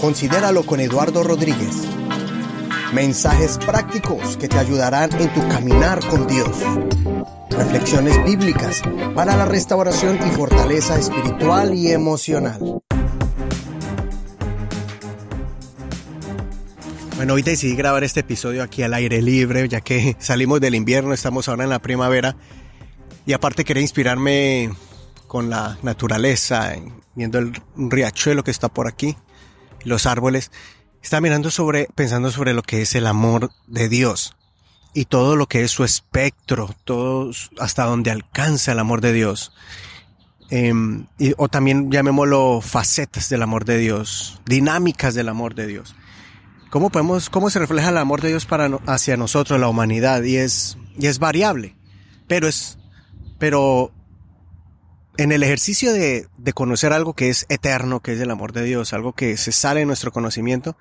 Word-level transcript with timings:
Considéralo 0.00 0.64
con 0.64 0.80
Eduardo 0.80 1.22
Rodríguez. 1.22 1.84
Mensajes 2.92 3.58
prácticos 3.58 4.36
que 4.36 4.48
te 4.48 4.58
ayudarán 4.58 5.10
en 5.20 5.32
tu 5.32 5.40
caminar 5.48 6.06
con 6.06 6.26
Dios. 6.26 6.50
Reflexiones 7.50 8.22
bíblicas 8.24 8.82
para 9.14 9.36
la 9.36 9.46
restauración 9.46 10.18
y 10.26 10.30
fortaleza 10.30 10.98
espiritual 10.98 11.74
y 11.74 11.90
emocional. 11.90 12.80
Bueno, 17.16 17.32
hoy 17.32 17.42
decidí 17.42 17.74
grabar 17.74 18.04
este 18.04 18.20
episodio 18.20 18.62
aquí 18.62 18.82
al 18.82 18.92
aire 18.92 19.22
libre, 19.22 19.66
ya 19.68 19.80
que 19.80 20.16
salimos 20.18 20.60
del 20.60 20.74
invierno, 20.74 21.14
estamos 21.14 21.48
ahora 21.48 21.64
en 21.64 21.70
la 21.70 21.78
primavera. 21.78 22.36
Y 23.24 23.32
aparte 23.32 23.64
quería 23.64 23.80
inspirarme 23.80 24.70
con 25.26 25.48
la 25.48 25.78
naturaleza, 25.82 26.74
viendo 27.16 27.38
el 27.38 27.52
riachuelo 27.76 28.44
que 28.44 28.50
está 28.52 28.68
por 28.68 28.86
aquí 28.86 29.16
los 29.84 30.06
árboles, 30.06 30.50
está 31.02 31.20
mirando 31.20 31.50
sobre, 31.50 31.88
pensando 31.94 32.30
sobre 32.30 32.54
lo 32.54 32.62
que 32.62 32.82
es 32.82 32.94
el 32.94 33.06
amor 33.06 33.50
de 33.66 33.88
Dios 33.88 34.36
y 34.92 35.04
todo 35.04 35.36
lo 35.36 35.46
que 35.46 35.62
es 35.62 35.70
su 35.70 35.84
espectro, 35.84 36.74
todo 36.84 37.30
hasta 37.58 37.84
donde 37.84 38.10
alcanza 38.10 38.72
el 38.72 38.78
amor 38.78 39.00
de 39.00 39.12
Dios. 39.12 39.52
Em, 40.48 41.06
o 41.36 41.48
también 41.48 41.90
llamémoslo 41.90 42.60
facetas 42.60 43.28
del 43.28 43.42
amor 43.42 43.64
de 43.64 43.78
Dios, 43.78 44.40
dinámicas 44.46 45.14
del 45.14 45.28
amor 45.28 45.54
de 45.54 45.66
Dios. 45.66 45.96
¿Cómo 46.70 46.90
podemos, 46.90 47.30
cómo 47.30 47.50
se 47.50 47.58
refleja 47.58 47.90
el 47.90 47.96
amor 47.96 48.20
de 48.20 48.28
Dios 48.28 48.46
para, 48.46 48.66
hacia 48.86 49.16
nosotros, 49.16 49.58
la 49.60 49.68
humanidad? 49.68 50.22
Y 50.22 50.36
es, 50.36 50.78
y 50.98 51.06
es 51.06 51.18
variable, 51.18 51.76
pero 52.26 52.48
es, 52.48 52.78
pero 53.38 53.92
en 55.18 55.32
el 55.32 55.42
ejercicio 55.42 55.92
de, 55.92 56.28
conocer 56.54 56.92
algo 56.92 57.14
que 57.14 57.28
es 57.28 57.46
eterno, 57.48 58.00
que 58.00 58.12
es 58.12 58.20
el 58.20 58.30
amor 58.30 58.52
de 58.52 58.64
Dios, 58.64 58.92
algo 58.92 59.12
que 59.12 59.36
se 59.36 59.52
sale 59.52 59.80
de 59.80 59.86
nuestro 59.86 60.12
conocimiento, 60.12 60.76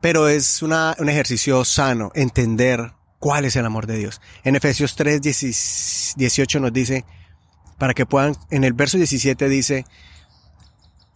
pero 0.00 0.28
es 0.28 0.62
una, 0.62 0.94
un 0.98 1.08
ejercicio 1.08 1.64
sano, 1.64 2.10
entender 2.14 2.92
cuál 3.18 3.44
es 3.44 3.56
el 3.56 3.66
amor 3.66 3.86
de 3.86 3.98
Dios. 3.98 4.20
En 4.44 4.56
Efesios 4.56 4.96
3, 4.96 5.20
18 6.16 6.60
nos 6.60 6.72
dice, 6.72 7.04
para 7.78 7.94
que 7.94 8.06
puedan, 8.06 8.36
en 8.50 8.64
el 8.64 8.72
verso 8.72 8.96
17 8.96 9.48
dice, 9.48 9.84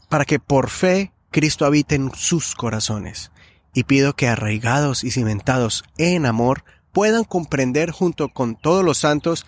para 0.09 0.25
que 0.25 0.39
por 0.39 0.71
fe 0.71 1.13
Cristo 1.31 1.65
habite 1.65 1.95
en 1.95 2.13
sus 2.15 2.55
corazones. 2.55 3.31
Y 3.73 3.85
pido 3.85 4.17
que 4.17 4.29
arraigados 4.29 5.05
y 5.05 5.13
cimentados 5.13 5.85
en 5.97 6.27
amor 6.27 6.65
puedan 6.93 7.23
comprender 7.23 7.93
junto 7.93 8.31
con 8.31 8.57
todos 8.57 8.85
los 8.85 8.99
santos 8.99 9.47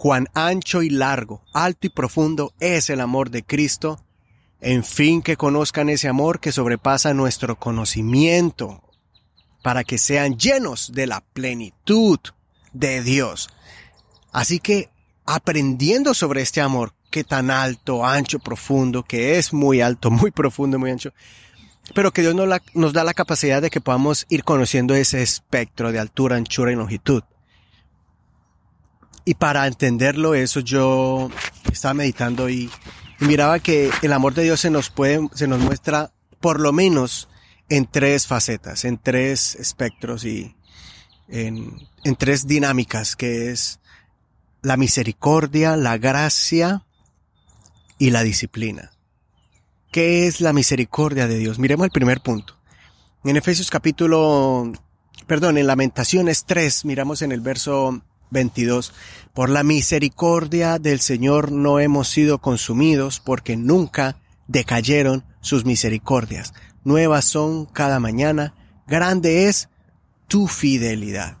cuán 0.00 0.28
ancho 0.32 0.82
y 0.82 0.88
largo, 0.88 1.42
alto 1.52 1.86
y 1.86 1.90
profundo 1.90 2.54
es 2.58 2.88
el 2.88 3.02
amor 3.02 3.28
de 3.28 3.42
Cristo, 3.42 4.02
en 4.62 4.82
fin 4.82 5.20
que 5.20 5.36
conozcan 5.36 5.90
ese 5.90 6.08
amor 6.08 6.40
que 6.40 6.52
sobrepasa 6.52 7.12
nuestro 7.12 7.56
conocimiento, 7.56 8.82
para 9.62 9.84
que 9.84 9.98
sean 9.98 10.38
llenos 10.38 10.92
de 10.94 11.06
la 11.06 11.20
plenitud 11.20 12.18
de 12.72 13.02
Dios. 13.02 13.50
Así 14.32 14.58
que 14.58 14.88
aprendiendo 15.26 16.14
sobre 16.14 16.40
este 16.40 16.62
amor, 16.62 16.94
que 17.10 17.22
tan 17.22 17.50
alto, 17.50 18.06
ancho, 18.06 18.38
profundo, 18.38 19.02
que 19.02 19.36
es 19.36 19.52
muy 19.52 19.82
alto, 19.82 20.10
muy 20.10 20.30
profundo, 20.30 20.78
muy 20.78 20.92
ancho, 20.92 21.12
pero 21.94 22.10
que 22.10 22.22
Dios 22.22 22.34
nos, 22.34 22.48
nos 22.72 22.94
da 22.94 23.04
la 23.04 23.12
capacidad 23.12 23.60
de 23.60 23.68
que 23.68 23.82
podamos 23.82 24.24
ir 24.30 24.44
conociendo 24.44 24.94
ese 24.94 25.20
espectro 25.20 25.92
de 25.92 25.98
altura, 25.98 26.36
anchura 26.36 26.72
y 26.72 26.76
longitud. 26.76 27.22
Y 29.24 29.34
para 29.34 29.66
entenderlo 29.66 30.34
eso 30.34 30.60
yo 30.60 31.30
estaba 31.70 31.94
meditando 31.94 32.48
y, 32.48 32.70
miraba 33.20 33.58
que 33.58 33.90
el 34.02 34.12
amor 34.14 34.34
de 34.34 34.44
Dios 34.44 34.60
se 34.60 34.70
nos 34.70 34.88
puede, 34.88 35.28
se 35.34 35.46
nos 35.46 35.60
muestra 35.60 36.10
por 36.40 36.58
lo 36.58 36.72
menos 36.72 37.28
en 37.68 37.86
tres 37.86 38.26
facetas, 38.26 38.84
en 38.84 38.96
tres 38.96 39.54
espectros 39.56 40.24
y 40.24 40.56
en, 41.28 41.76
en 42.04 42.16
tres 42.16 42.46
dinámicas, 42.46 43.16
que 43.16 43.50
es 43.50 43.78
la 44.62 44.76
misericordia, 44.76 45.76
la 45.76 45.98
gracia 45.98 46.84
y 47.98 48.10
la 48.10 48.22
disciplina. 48.22 48.90
¿Qué 49.92 50.26
es 50.26 50.40
la 50.40 50.52
misericordia 50.52 51.26
de 51.26 51.38
Dios? 51.38 51.58
Miremos 51.58 51.84
el 51.84 51.90
primer 51.90 52.20
punto. 52.20 52.56
En 53.24 53.36
Efesios 53.36 53.70
capítulo, 53.70 54.72
perdón, 55.26 55.58
en 55.58 55.66
Lamentaciones 55.66 56.44
3, 56.46 56.84
miramos 56.86 57.22
en 57.22 57.32
el 57.32 57.40
verso 57.40 58.02
22. 58.30 58.92
Por 59.34 59.50
la 59.50 59.62
misericordia 59.62 60.78
del 60.78 61.00
Señor 61.00 61.52
no 61.52 61.80
hemos 61.80 62.08
sido 62.08 62.38
consumidos 62.38 63.20
porque 63.20 63.56
nunca 63.56 64.16
decayeron 64.48 65.24
sus 65.40 65.64
misericordias. 65.64 66.52
Nuevas 66.84 67.24
son 67.24 67.66
cada 67.66 68.00
mañana, 68.00 68.54
grande 68.86 69.46
es 69.46 69.68
tu 70.26 70.46
fidelidad. 70.46 71.38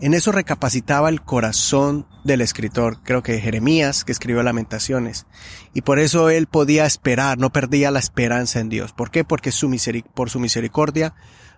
En 0.00 0.14
eso 0.14 0.30
recapacitaba 0.30 1.08
el 1.08 1.22
corazón 1.22 2.06
del 2.22 2.40
escritor, 2.40 3.02
creo 3.02 3.24
que 3.24 3.40
Jeremías, 3.40 4.04
que 4.04 4.12
escribió 4.12 4.44
Lamentaciones. 4.44 5.26
Y 5.74 5.80
por 5.82 5.98
eso 5.98 6.30
él 6.30 6.46
podía 6.46 6.86
esperar, 6.86 7.38
no 7.38 7.50
perdía 7.50 7.90
la 7.90 7.98
esperanza 7.98 8.60
en 8.60 8.68
Dios. 8.68 8.92
¿Por 8.92 9.10
qué? 9.10 9.24
Porque 9.24 9.50
su 9.50 9.68
por 10.14 10.30
su 10.30 10.38
misericordia 10.38 11.14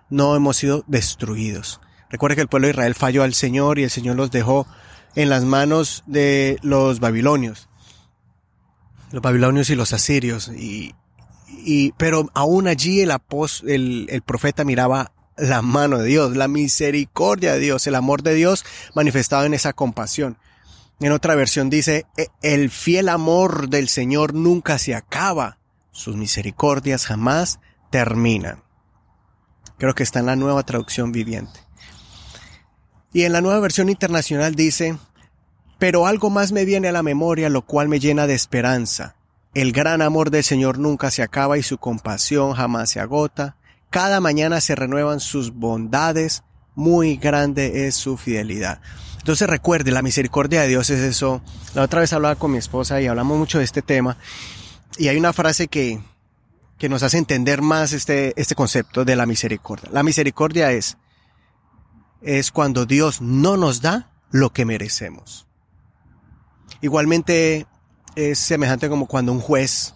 no 0.09 0.35
hemos 0.35 0.57
sido 0.57 0.83
destruidos. 0.87 1.81
Recuerda 2.11 2.35
que 2.35 2.41
el 2.41 2.47
pueblo 2.47 2.67
de 2.67 2.73
Israel 2.73 2.93
falló 2.93 3.23
al 3.23 3.33
Señor 3.33 3.79
y 3.79 3.83
el 3.83 3.89
Señor 3.89 4.17
los 4.17 4.31
dejó 4.31 4.67
en 5.15 5.29
las 5.29 5.43
manos 5.45 6.03
de 6.05 6.57
los 6.61 6.99
babilonios. 6.99 7.69
Los 9.11 9.21
babilonios 9.21 9.69
y 9.69 9.75
los 9.75 9.93
asirios. 9.93 10.49
Y, 10.49 10.93
pero 11.97 12.29
aún 12.33 12.67
allí 12.67 13.01
el, 13.01 13.11
el, 13.67 14.07
el 14.09 14.21
profeta 14.21 14.63
miraba 14.63 15.13
la 15.37 15.61
mano 15.61 15.97
de 15.97 16.05
Dios, 16.07 16.35
la 16.35 16.47
misericordia 16.47 17.53
de 17.53 17.59
Dios, 17.59 17.87
el 17.87 17.95
amor 17.95 18.23
de 18.23 18.33
Dios 18.33 18.65
manifestado 18.93 19.45
en 19.45 19.53
esa 19.53 19.73
compasión. 19.73 20.37
En 20.99 21.11
otra 21.13 21.35
versión 21.35 21.69
dice, 21.69 22.05
e, 22.17 22.27
el 22.41 22.69
fiel 22.69 23.09
amor 23.09 23.69
del 23.69 23.89
Señor 23.89 24.33
nunca 24.33 24.77
se 24.77 24.95
acaba, 24.95 25.57
sus 25.91 26.15
misericordias 26.15 27.05
jamás 27.05 27.59
terminan. 27.89 28.63
Creo 29.77 29.95
que 29.95 30.03
está 30.03 30.19
en 30.19 30.27
la 30.27 30.35
nueva 30.35 30.63
traducción 30.63 31.11
viviente. 31.11 31.59
Y 33.13 33.23
en 33.23 33.33
la 33.33 33.41
nueva 33.41 33.59
versión 33.59 33.89
internacional 33.89 34.55
dice, 34.55 34.97
pero 35.79 36.05
algo 36.05 36.29
más 36.29 36.51
me 36.51 36.65
viene 36.65 36.87
a 36.87 36.91
la 36.91 37.03
memoria, 37.03 37.49
lo 37.49 37.63
cual 37.63 37.89
me 37.89 37.99
llena 37.99 38.27
de 38.27 38.35
esperanza. 38.35 39.15
El 39.53 39.73
gran 39.73 40.01
amor 40.01 40.31
del 40.31 40.43
Señor 40.43 40.77
nunca 40.79 41.11
se 41.11 41.23
acaba 41.23 41.57
y 41.57 41.63
su 41.63 41.77
compasión 41.77 42.53
jamás 42.53 42.91
se 42.91 42.99
agota. 42.99 43.57
Cada 43.89 44.21
mañana 44.21 44.61
se 44.61 44.75
renuevan 44.75 45.19
sus 45.19 45.53
bondades, 45.53 46.43
muy 46.75 47.17
grande 47.17 47.87
es 47.87 47.95
su 47.95 48.15
fidelidad. 48.15 48.79
Entonces 49.17 49.49
recuerde, 49.49 49.91
la 49.91 50.01
misericordia 50.01 50.61
de 50.61 50.69
Dios 50.69 50.89
es 50.89 51.01
eso. 51.01 51.41
La 51.75 51.83
otra 51.83 51.99
vez 51.99 52.13
hablaba 52.13 52.35
con 52.35 52.51
mi 52.51 52.57
esposa 52.57 53.01
y 53.01 53.07
hablamos 53.07 53.37
mucho 53.37 53.57
de 53.57 53.65
este 53.65 53.81
tema. 53.81 54.17
Y 54.97 55.09
hay 55.09 55.17
una 55.17 55.33
frase 55.33 55.67
que, 55.67 55.99
que 56.77 56.89
nos 56.89 57.03
hace 57.03 57.17
entender 57.17 57.61
más 57.61 57.91
este, 57.91 58.33
este 58.39 58.55
concepto 58.55 59.03
de 59.03 59.15
la 59.15 59.25
misericordia. 59.25 59.89
La 59.91 60.01
misericordia 60.01 60.71
es, 60.71 60.97
es 62.21 62.51
cuando 62.51 62.85
Dios 62.85 63.21
no 63.21 63.57
nos 63.57 63.81
da 63.81 64.11
lo 64.31 64.51
que 64.51 64.65
merecemos. 64.65 65.47
Igualmente 66.81 67.67
es 68.15 68.39
semejante 68.39 68.89
como 68.89 69.07
cuando 69.07 69.31
un 69.31 69.39
juez 69.39 69.93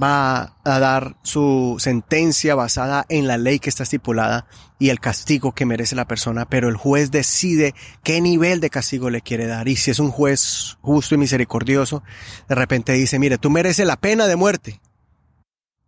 va 0.00 0.56
a 0.64 0.78
dar 0.78 1.16
su 1.22 1.76
sentencia 1.78 2.54
basada 2.54 3.04
en 3.08 3.26
la 3.26 3.36
ley 3.36 3.58
que 3.58 3.68
está 3.68 3.82
estipulada 3.82 4.46
y 4.78 4.90
el 4.90 5.00
castigo 5.00 5.52
que 5.52 5.66
merece 5.66 5.96
la 5.96 6.06
persona, 6.06 6.44
pero 6.44 6.68
el 6.68 6.76
juez 6.76 7.10
decide 7.10 7.74
qué 8.04 8.20
nivel 8.20 8.60
de 8.60 8.70
castigo 8.70 9.10
le 9.10 9.22
quiere 9.22 9.46
dar. 9.46 9.66
Y 9.66 9.76
si 9.76 9.90
es 9.90 9.98
un 9.98 10.10
juez 10.10 10.78
justo 10.82 11.14
y 11.14 11.18
misericordioso, 11.18 12.02
de 12.48 12.54
repente 12.54 12.92
dice, 12.92 13.18
mire, 13.18 13.38
tú 13.38 13.50
mereces 13.50 13.86
la 13.86 13.96
pena 13.96 14.26
de 14.26 14.36
muerte, 14.36 14.80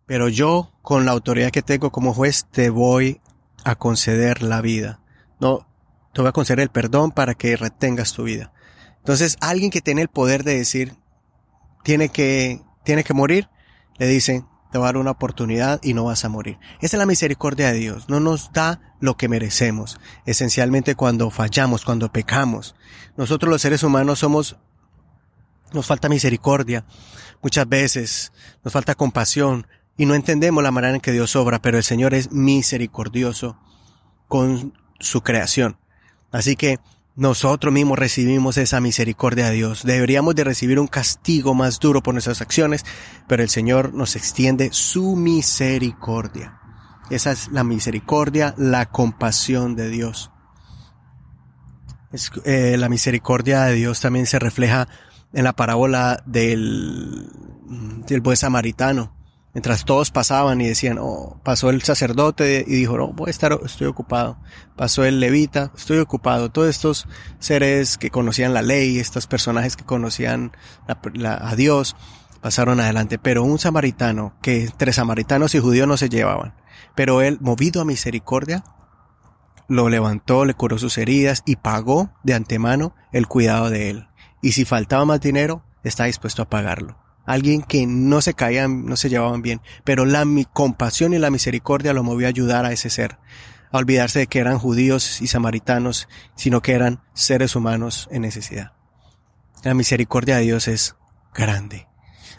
pero 0.05 0.27
yo, 0.27 0.73
con 0.81 1.05
la 1.05 1.11
autoridad 1.11 1.51
que 1.51 1.61
tengo 1.61 1.91
como 1.91 2.13
juez, 2.13 2.45
te 2.51 2.69
voy 2.69 3.21
a 3.63 3.75
conceder 3.75 4.43
la 4.43 4.59
vida. 4.59 5.00
No, 5.41 5.67
te 6.13 6.21
voy 6.21 6.29
a 6.29 6.33
conceder 6.33 6.59
el 6.61 6.69
perdón 6.69 7.11
para 7.11 7.33
que 7.33 7.57
retengas 7.57 8.13
tu 8.13 8.23
vida. 8.23 8.53
Entonces, 8.99 9.37
alguien 9.41 9.71
que 9.71 9.81
tiene 9.81 10.03
el 10.03 10.07
poder 10.07 10.43
de 10.43 10.55
decir, 10.55 10.95
tiene 11.83 12.09
que, 12.09 12.61
tiene 12.83 13.03
que 13.03 13.15
morir, 13.15 13.49
le 13.97 14.07
dice, 14.07 14.45
te 14.71 14.77
va 14.77 14.85
a 14.85 14.89
dar 14.89 14.97
una 14.97 15.11
oportunidad 15.11 15.81
y 15.83 15.95
no 15.95 16.05
vas 16.05 16.23
a 16.25 16.29
morir. 16.29 16.59
Esa 16.79 16.95
es 16.95 16.99
la 16.99 17.07
misericordia 17.07 17.71
de 17.71 17.79
Dios. 17.79 18.07
No 18.07 18.19
nos 18.19 18.53
da 18.53 18.95
lo 18.99 19.17
que 19.17 19.27
merecemos. 19.27 19.99
Esencialmente 20.27 20.93
cuando 20.93 21.31
fallamos, 21.31 21.85
cuando 21.85 22.11
pecamos. 22.11 22.75
Nosotros 23.17 23.49
los 23.49 23.63
seres 23.63 23.81
humanos 23.81 24.19
somos, 24.19 24.57
nos 25.73 25.87
falta 25.87 26.07
misericordia. 26.07 26.85
Muchas 27.41 27.67
veces 27.67 28.31
nos 28.63 28.71
falta 28.71 28.93
compasión 28.93 29.65
y 29.97 30.05
no 30.05 30.13
entendemos 30.13 30.61
la 30.61 30.71
manera 30.71 30.93
en 30.93 31.01
que 31.01 31.11
Dios 31.11 31.35
obra, 31.35 31.63
pero 31.63 31.77
el 31.77 31.83
Señor 31.83 32.13
es 32.13 32.31
misericordioso 32.31 33.57
con 34.27 34.73
su 35.01 35.21
creación. 35.21 35.77
Así 36.31 36.55
que 36.55 36.79
nosotros 37.15 37.73
mismos 37.73 37.99
recibimos 37.99 38.57
esa 38.57 38.79
misericordia 38.79 39.47
de 39.49 39.55
Dios. 39.55 39.83
Deberíamos 39.83 40.33
de 40.33 40.45
recibir 40.45 40.79
un 40.79 40.87
castigo 40.87 41.53
más 41.53 41.79
duro 41.79 42.01
por 42.01 42.13
nuestras 42.13 42.41
acciones, 42.41 42.85
pero 43.27 43.43
el 43.43 43.49
Señor 43.49 43.93
nos 43.93 44.15
extiende 44.15 44.69
su 44.71 45.15
misericordia. 45.15 46.59
Esa 47.09 47.31
es 47.31 47.49
la 47.49 47.65
misericordia, 47.65 48.55
la 48.57 48.85
compasión 48.85 49.75
de 49.75 49.89
Dios. 49.89 50.31
Eh, 52.45 52.75
la 52.77 52.89
misericordia 52.89 53.63
de 53.63 53.73
Dios 53.73 53.99
también 53.99 54.25
se 54.25 54.39
refleja 54.39 54.87
en 55.33 55.43
la 55.43 55.53
parábola 55.53 56.23
del, 56.25 57.29
del 58.07 58.21
buen 58.21 58.37
samaritano. 58.37 59.13
Mientras 59.53 59.83
todos 59.83 60.11
pasaban 60.11 60.61
y 60.61 60.67
decían, 60.67 60.97
oh, 60.99 61.41
pasó 61.43 61.69
el 61.71 61.81
sacerdote 61.81 62.63
y 62.65 62.73
dijo, 62.73 62.97
no, 62.97 63.11
voy 63.11 63.27
a 63.27 63.31
estar, 63.31 63.59
estoy 63.65 63.87
ocupado. 63.87 64.37
Pasó 64.77 65.03
el 65.03 65.19
levita, 65.19 65.71
estoy 65.75 65.97
ocupado. 65.97 66.51
Todos 66.51 66.69
estos 66.69 67.07
seres 67.39 67.97
que 67.97 68.09
conocían 68.09 68.53
la 68.53 68.61
ley, 68.61 68.97
estos 68.97 69.27
personajes 69.27 69.75
que 69.75 69.83
conocían 69.83 70.53
a 70.87 71.55
Dios, 71.57 71.97
pasaron 72.39 72.79
adelante. 72.79 73.19
Pero 73.19 73.43
un 73.43 73.59
samaritano, 73.59 74.35
que 74.41 74.63
entre 74.63 74.93
samaritanos 74.93 75.53
y 75.53 75.59
judíos 75.59 75.87
no 75.87 75.97
se 75.97 76.07
llevaban, 76.07 76.53
pero 76.95 77.21
él, 77.21 77.37
movido 77.41 77.81
a 77.81 77.85
misericordia, 77.85 78.63
lo 79.67 79.89
levantó, 79.89 80.45
le 80.45 80.53
curó 80.53 80.77
sus 80.77 80.97
heridas 80.97 81.43
y 81.45 81.57
pagó 81.57 82.13
de 82.23 82.35
antemano 82.35 82.95
el 83.11 83.27
cuidado 83.27 83.69
de 83.69 83.89
él. 83.89 84.07
Y 84.41 84.53
si 84.53 84.63
faltaba 84.63 85.03
más 85.03 85.19
dinero, 85.19 85.65
está 85.83 86.05
dispuesto 86.05 86.41
a 86.41 86.49
pagarlo 86.49 87.00
alguien 87.25 87.61
que 87.61 87.85
no 87.87 88.21
se 88.21 88.33
caían, 88.33 88.85
no 88.85 88.95
se 88.95 89.09
llevaban 89.09 89.41
bien, 89.41 89.61
pero 89.83 90.05
la 90.05 90.25
mi 90.25 90.45
compasión 90.45 91.13
y 91.13 91.19
la 91.19 91.29
misericordia 91.29 91.93
lo 91.93 92.03
movió 92.03 92.27
a 92.27 92.29
ayudar 92.29 92.65
a 92.65 92.71
ese 92.71 92.89
ser, 92.89 93.17
a 93.71 93.77
olvidarse 93.77 94.19
de 94.19 94.27
que 94.27 94.39
eran 94.39 94.57
judíos 94.59 95.21
y 95.21 95.27
samaritanos, 95.27 96.07
sino 96.35 96.61
que 96.61 96.73
eran 96.73 97.01
seres 97.13 97.55
humanos 97.55 98.07
en 98.11 98.23
necesidad. 98.23 98.73
La 99.63 99.73
misericordia 99.73 100.37
de 100.37 100.43
Dios 100.43 100.67
es 100.67 100.95
grande. 101.33 101.87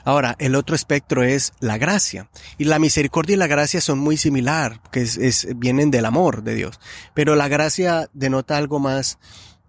Ahora, 0.04 0.34
el 0.40 0.56
otro 0.56 0.74
espectro 0.74 1.22
es 1.22 1.52
la 1.60 1.78
gracia. 1.78 2.28
Y 2.58 2.64
la 2.64 2.80
misericordia 2.80 3.34
y 3.34 3.38
la 3.38 3.46
gracia 3.46 3.80
son 3.80 4.00
muy 4.00 4.16
similar, 4.16 4.80
que 4.90 5.02
es, 5.02 5.46
vienen 5.56 5.92
del 5.92 6.06
amor 6.06 6.42
de 6.42 6.56
Dios. 6.56 6.80
Pero 7.14 7.36
la 7.36 7.46
gracia 7.46 8.10
denota 8.12 8.56
algo 8.56 8.80
más, 8.80 9.18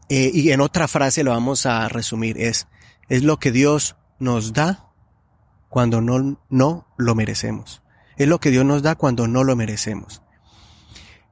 eh, 0.10 0.32
y 0.34 0.52
en 0.52 0.62
otra 0.62 0.88
frase 0.88 1.24
lo 1.24 1.32
vamos 1.32 1.68
a 1.68 1.88
resumir, 1.88 2.40
es, 2.40 2.68
es 3.10 3.24
lo 3.24 3.38
que 3.38 3.52
Dios 3.52 3.96
nos 4.20 4.54
da 4.54 4.93
cuando 5.74 6.02
no, 6.02 6.40
no 6.52 6.86
lo 6.98 7.16
merecemos. 7.16 7.82
Es 8.16 8.28
lo 8.28 8.40
que 8.40 8.52
Dios 8.52 8.64
nos 8.64 8.84
da 8.84 8.94
cuando 8.94 9.28
no 9.28 9.44
lo 9.44 9.56
merecemos. 9.56 10.22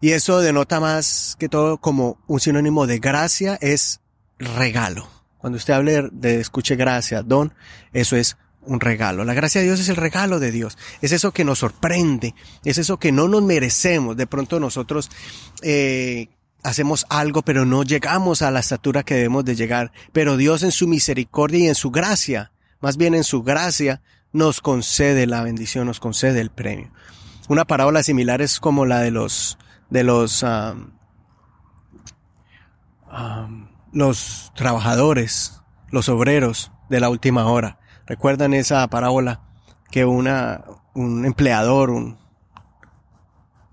Y 0.02 0.14
eso 0.14 0.40
denota 0.40 0.80
más 0.80 1.36
que 1.38 1.48
todo 1.48 1.78
como 1.78 2.18
un 2.26 2.40
sinónimo 2.40 2.88
de 2.88 2.98
gracia 2.98 3.60
es 3.62 4.02
regalo. 4.40 5.08
Cuando 5.38 5.58
usted 5.58 5.76
hable 5.76 6.10
de 6.12 6.40
escuche 6.40 6.76
gracia, 6.76 7.22
don, 7.22 7.54
eso 7.94 8.16
es 8.16 8.36
un 8.64 8.80
regalo. 8.80 9.26
La 9.26 9.36
gracia 9.36 9.62
de 9.62 9.68
Dios 9.68 9.80
es 9.80 9.90
el 9.90 9.96
regalo 9.96 10.40
de 10.40 10.52
Dios. 10.52 10.76
Es 11.04 11.12
eso 11.12 11.32
que 11.32 11.46
nos 11.46 11.60
sorprende. 11.60 12.34
Es 12.66 12.80
eso 12.80 12.98
que 12.98 13.12
no 13.12 13.28
nos 13.28 13.44
merecemos. 13.44 14.18
De 14.18 14.26
pronto 14.26 14.60
nosotros 14.60 15.12
eh, 15.62 16.30
hacemos 16.64 17.06
algo, 17.10 17.44
pero 17.44 17.64
no 17.68 17.84
llegamos 17.84 18.42
a 18.42 18.50
la 18.50 18.62
estatura 18.62 19.04
que 19.04 19.14
debemos 19.14 19.46
de 19.46 19.56
llegar. 19.56 19.92
Pero 20.14 20.36
Dios 20.36 20.64
en 20.64 20.72
su 20.72 20.88
misericordia 20.88 21.60
y 21.60 21.68
en 21.68 21.76
su 21.76 21.92
gracia, 21.92 22.54
más 22.80 22.98
bien 22.98 23.14
en 23.14 23.24
su 23.24 23.44
gracia, 23.44 24.02
nos 24.34 24.62
concede 24.62 25.28
la 25.28 25.44
bendición, 25.44 25.88
nos 25.88 26.00
concede 26.00 26.42
el 26.42 26.50
premio. 26.50 26.92
Una 27.50 27.66
parábola 27.66 28.04
similar 28.04 28.42
es 28.42 28.60
como 28.60 28.86
la 28.86 29.00
de 29.00 29.12
los, 29.12 29.58
de 29.90 30.04
los, 30.04 30.46
los 33.92 34.52
trabajadores, 34.56 35.62
los 35.90 36.10
obreros 36.10 36.72
de 36.90 37.00
la 37.00 37.10
última 37.10 37.46
hora. 37.46 37.80
¿Recuerdan 38.08 38.54
esa 38.54 38.88
parábola 38.88 39.42
que 39.90 40.06
una, 40.06 40.64
un 40.94 41.26
empleador, 41.26 41.90
un, 41.90 42.18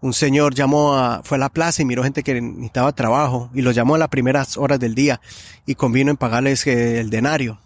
un 0.00 0.12
señor 0.12 0.54
llamó 0.54 0.96
a, 0.96 1.22
fue 1.24 1.36
a 1.36 1.40
la 1.40 1.48
plaza 1.48 1.82
y 1.82 1.84
miró 1.84 2.02
gente 2.02 2.22
que 2.22 2.40
necesitaba 2.40 2.92
trabajo 2.92 3.50
y 3.54 3.62
los 3.62 3.74
llamó 3.74 3.94
a 3.94 3.98
las 3.98 4.08
primeras 4.08 4.56
horas 4.56 4.78
del 4.78 4.94
día 4.94 5.20
y 5.66 5.74
convino 5.74 6.10
en 6.10 6.16
pagarles 6.16 6.66
eh, 6.66 7.00
el 7.00 7.10
denario. 7.10 7.60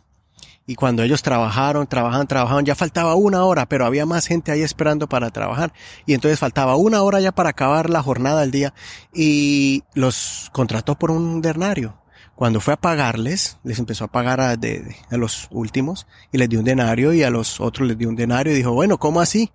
Y 0.66 0.76
cuando 0.76 1.02
ellos 1.02 1.22
trabajaron, 1.22 1.88
trabajaban, 1.88 2.28
trabajaban, 2.28 2.64
ya 2.64 2.76
faltaba 2.76 3.16
una 3.16 3.44
hora, 3.44 3.66
pero 3.68 3.84
había 3.84 4.06
más 4.06 4.26
gente 4.26 4.52
ahí 4.52 4.62
esperando 4.62 5.08
para 5.08 5.30
trabajar. 5.30 5.72
Y 6.06 6.14
entonces 6.14 6.38
faltaba 6.38 6.76
una 6.76 7.02
hora 7.02 7.20
ya 7.20 7.32
para 7.32 7.50
acabar 7.50 7.90
la 7.90 8.02
jornada 8.02 8.42
del 8.42 8.52
día. 8.52 8.74
Y 9.12 9.82
los 9.94 10.50
contrató 10.52 10.96
por 10.96 11.10
un 11.10 11.42
denario. 11.42 11.98
Cuando 12.36 12.60
fue 12.60 12.74
a 12.74 12.80
pagarles, 12.80 13.58
les 13.64 13.78
empezó 13.78 14.04
a 14.04 14.12
pagar 14.12 14.40
a, 14.40 14.56
los 15.10 15.48
últimos 15.50 16.06
y 16.30 16.38
les 16.38 16.48
dio 16.48 16.60
un 16.60 16.64
denario 16.64 17.12
y 17.12 17.22
a 17.22 17.30
los 17.30 17.60
otros 17.60 17.86
les 17.86 17.98
dio 17.98 18.08
un 18.08 18.16
denario 18.16 18.52
y 18.52 18.56
dijo, 18.56 18.72
bueno, 18.72 18.98
¿cómo 18.98 19.20
así? 19.20 19.52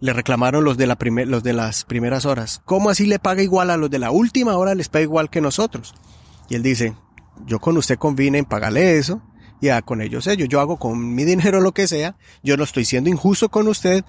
Le 0.00 0.12
reclamaron 0.12 0.64
los 0.64 0.76
de, 0.76 0.86
la 0.86 0.96
primer, 0.96 1.28
los 1.28 1.42
de 1.42 1.52
las 1.52 1.84
primeras 1.84 2.24
horas. 2.24 2.62
¿Cómo 2.64 2.90
así 2.90 3.06
le 3.06 3.18
paga 3.18 3.42
igual 3.42 3.70
a 3.70 3.76
los 3.76 3.90
de 3.90 3.98
la 3.98 4.10
última 4.10 4.56
hora? 4.56 4.74
Les 4.74 4.88
paga 4.88 5.02
igual 5.02 5.30
que 5.30 5.40
nosotros. 5.40 5.94
Y 6.48 6.54
él 6.54 6.62
dice, 6.62 6.94
yo 7.46 7.60
con 7.60 7.76
usted 7.76 7.98
convine 7.98 8.38
en 8.38 8.44
pagarle 8.46 8.98
eso 8.98 9.22
ya 9.60 9.82
con 9.82 10.00
ellos 10.00 10.26
ellos. 10.26 10.48
Yo 10.48 10.60
hago 10.60 10.78
con 10.78 11.14
mi 11.14 11.24
dinero 11.24 11.60
lo 11.60 11.72
que 11.72 11.86
sea, 11.86 12.16
yo 12.42 12.56
no 12.56 12.64
estoy 12.64 12.84
siendo 12.84 13.10
injusto 13.10 13.48
con 13.48 13.68
usted, 13.68 14.04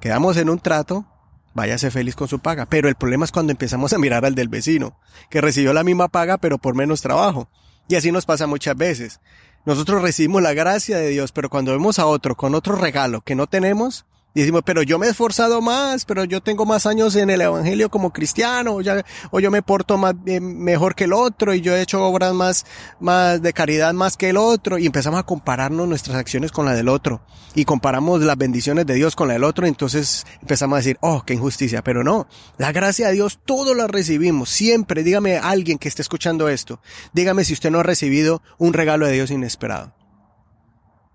quedamos 0.00 0.36
en 0.36 0.50
un 0.50 0.58
trato, 0.58 1.06
váyase 1.54 1.90
feliz 1.90 2.14
con 2.14 2.28
su 2.28 2.38
paga. 2.40 2.66
Pero 2.66 2.88
el 2.88 2.94
problema 2.94 3.24
es 3.24 3.32
cuando 3.32 3.52
empezamos 3.52 3.92
a 3.92 3.98
mirar 3.98 4.24
al 4.24 4.34
del 4.34 4.48
vecino, 4.48 4.98
que 5.30 5.40
recibió 5.40 5.72
la 5.72 5.84
misma 5.84 6.08
paga 6.08 6.38
pero 6.38 6.58
por 6.58 6.74
menos 6.74 7.02
trabajo. 7.02 7.48
Y 7.88 7.94
así 7.94 8.10
nos 8.10 8.26
pasa 8.26 8.46
muchas 8.46 8.76
veces. 8.76 9.20
Nosotros 9.64 10.02
recibimos 10.02 10.42
la 10.42 10.54
gracia 10.54 10.98
de 10.98 11.08
Dios, 11.08 11.32
pero 11.32 11.50
cuando 11.50 11.72
vemos 11.72 11.98
a 11.98 12.06
otro 12.06 12.36
con 12.36 12.54
otro 12.54 12.76
regalo 12.76 13.22
que 13.22 13.34
no 13.34 13.46
tenemos, 13.46 14.06
y 14.36 14.40
decimos, 14.40 14.60
pero 14.66 14.82
yo 14.82 14.98
me 14.98 15.06
he 15.06 15.10
esforzado 15.10 15.62
más, 15.62 16.04
pero 16.04 16.24
yo 16.24 16.42
tengo 16.42 16.66
más 16.66 16.84
años 16.84 17.16
en 17.16 17.30
el 17.30 17.40
evangelio 17.40 17.88
como 17.88 18.12
cristiano, 18.12 18.74
o, 18.74 18.80
ya, 18.82 19.02
o 19.30 19.40
yo 19.40 19.50
me 19.50 19.62
porto 19.62 19.96
más 19.96 20.14
mejor 20.42 20.94
que 20.94 21.04
el 21.04 21.14
otro, 21.14 21.54
y 21.54 21.62
yo 21.62 21.74
he 21.74 21.80
hecho 21.80 22.04
obras 22.04 22.34
más, 22.34 22.66
más 23.00 23.40
de 23.40 23.54
caridad 23.54 23.94
más 23.94 24.18
que 24.18 24.28
el 24.28 24.36
otro, 24.36 24.76
y 24.76 24.84
empezamos 24.84 25.20
a 25.20 25.22
compararnos 25.22 25.88
nuestras 25.88 26.18
acciones 26.18 26.52
con 26.52 26.66
la 26.66 26.74
del 26.74 26.90
otro, 26.90 27.22
y 27.54 27.64
comparamos 27.64 28.20
las 28.20 28.36
bendiciones 28.36 28.84
de 28.84 28.92
Dios 28.92 29.16
con 29.16 29.28
la 29.28 29.32
del 29.32 29.44
otro, 29.44 29.64
y 29.64 29.70
entonces 29.70 30.26
empezamos 30.42 30.76
a 30.76 30.80
decir, 30.80 30.98
oh, 31.00 31.22
qué 31.24 31.32
injusticia, 31.32 31.82
pero 31.82 32.04
no, 32.04 32.28
la 32.58 32.72
gracia 32.72 33.06
de 33.06 33.14
Dios 33.14 33.40
todo 33.42 33.72
la 33.72 33.86
recibimos, 33.86 34.50
siempre, 34.50 35.02
dígame 35.02 35.38
alguien 35.38 35.78
que 35.78 35.88
esté 35.88 36.02
escuchando 36.02 36.50
esto, 36.50 36.78
dígame 37.14 37.42
si 37.42 37.54
usted 37.54 37.70
no 37.70 37.78
ha 37.78 37.84
recibido 37.84 38.42
un 38.58 38.74
regalo 38.74 39.06
de 39.06 39.12
Dios 39.12 39.30
inesperado 39.30 39.95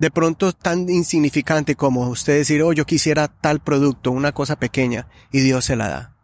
de 0.02 0.10
pronto 0.10 0.52
tan 0.52 0.90
insignificante 0.90 1.76
como 1.76 2.10
usted 2.10 2.34
decir, 2.34 2.64
oh, 2.64 2.74
yo 2.74 2.88
quisiera 2.88 3.28
tal 3.28 3.60
producto, 3.60 4.10
una 4.10 4.32
cosa 4.32 4.56
pequeña, 4.56 5.08
y 5.32 5.42
Dios 5.42 5.66
se 5.66 5.76
la 5.76 5.90
da. 5.90 6.16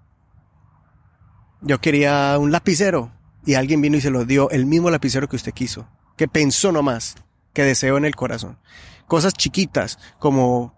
Yo 1.61 1.79
quería 1.79 2.39
un 2.39 2.51
lapicero, 2.51 3.11
y 3.45 3.53
alguien 3.53 3.79
vino 3.79 3.95
y 3.95 4.01
se 4.01 4.09
lo 4.09 4.25
dio, 4.25 4.49
el 4.49 4.65
mismo 4.65 4.89
lapicero 4.89 5.29
que 5.29 5.35
usted 5.35 5.53
quiso, 5.53 5.87
que 6.15 6.27
pensó 6.27 6.71
nomás, 6.71 7.17
que 7.53 7.65
deseó 7.65 7.97
en 7.97 8.05
el 8.05 8.15
corazón. 8.15 8.57
Cosas 9.05 9.33
chiquitas, 9.33 9.99
como 10.17 10.73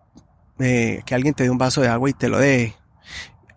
eh, 0.59 1.01
que 1.05 1.15
alguien 1.15 1.33
te 1.33 1.43
dé 1.43 1.49
un 1.49 1.57
vaso 1.57 1.79
de 1.79 1.87
agua 1.87 2.09
y 2.09 2.13
te 2.13 2.27
lo 2.27 2.37
dé, 2.37 2.75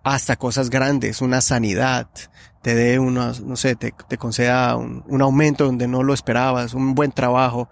hasta 0.05 0.37
cosas 0.37 0.71
grandes, 0.71 1.21
una 1.21 1.41
sanidad, 1.41 2.09
te 2.63 2.77
dé 2.77 3.01
unos, 3.01 3.41
no 3.41 3.57
sé, 3.57 3.75
te, 3.75 3.93
te 4.09 4.19
conceda 4.19 4.77
un, 4.77 5.03
un 5.09 5.21
aumento 5.21 5.65
donde 5.65 5.89
no 5.89 6.05
lo 6.05 6.15
esperabas, 6.15 6.75
un 6.75 6.95
buen 6.95 7.11
trabajo, 7.11 7.69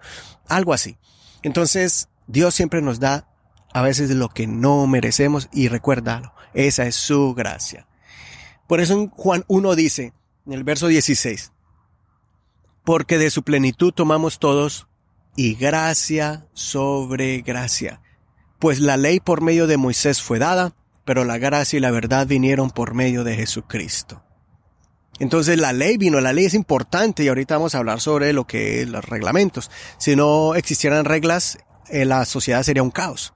algo 0.49 0.73
así. 0.73 0.97
Entonces, 1.43 2.09
Dios 2.27 2.53
siempre 2.53 2.81
nos 2.81 2.99
da 2.99 3.27
a 3.73 3.81
veces 3.81 4.09
lo 4.11 4.29
que 4.29 4.47
no 4.47 4.85
merecemos 4.87 5.49
y 5.51 5.67
recuérdalo, 5.67 6.33
esa 6.53 6.85
es 6.85 6.95
su 6.95 7.33
gracia. 7.33 7.87
Por 8.67 8.79
eso 8.81 8.93
en 8.93 9.09
Juan 9.09 9.43
1 9.47 9.75
dice, 9.75 10.13
en 10.45 10.53
el 10.53 10.63
verso 10.63 10.87
16, 10.87 11.51
porque 12.83 13.17
de 13.17 13.29
su 13.29 13.43
plenitud 13.43 13.93
tomamos 13.93 14.39
todos 14.39 14.87
y 15.35 15.55
gracia 15.55 16.47
sobre 16.53 17.41
gracia. 17.41 18.01
Pues 18.59 18.79
la 18.79 18.97
ley 18.97 19.19
por 19.19 19.41
medio 19.41 19.67
de 19.67 19.77
Moisés 19.77 20.21
fue 20.21 20.39
dada, 20.39 20.75
pero 21.05 21.25
la 21.25 21.37
gracia 21.37 21.77
y 21.77 21.79
la 21.79 21.91
verdad 21.91 22.27
vinieron 22.27 22.69
por 22.69 22.93
medio 22.93 23.23
de 23.23 23.35
Jesucristo. 23.35 24.23
Entonces 25.21 25.59
la 25.59 25.71
ley 25.71 25.97
vino, 25.97 26.19
la 26.19 26.33
ley 26.33 26.45
es 26.45 26.55
importante 26.55 27.23
y 27.23 27.27
ahorita 27.27 27.55
vamos 27.55 27.75
a 27.75 27.77
hablar 27.77 28.01
sobre 28.01 28.33
lo 28.33 28.47
que 28.47 28.81
es 28.81 28.89
los 28.89 29.05
reglamentos. 29.05 29.69
Si 29.99 30.15
no 30.15 30.55
existieran 30.55 31.05
reglas, 31.05 31.59
eh, 31.89 32.05
la 32.05 32.25
sociedad 32.25 32.63
sería 32.63 32.81
un 32.81 32.89
caos. 32.89 33.31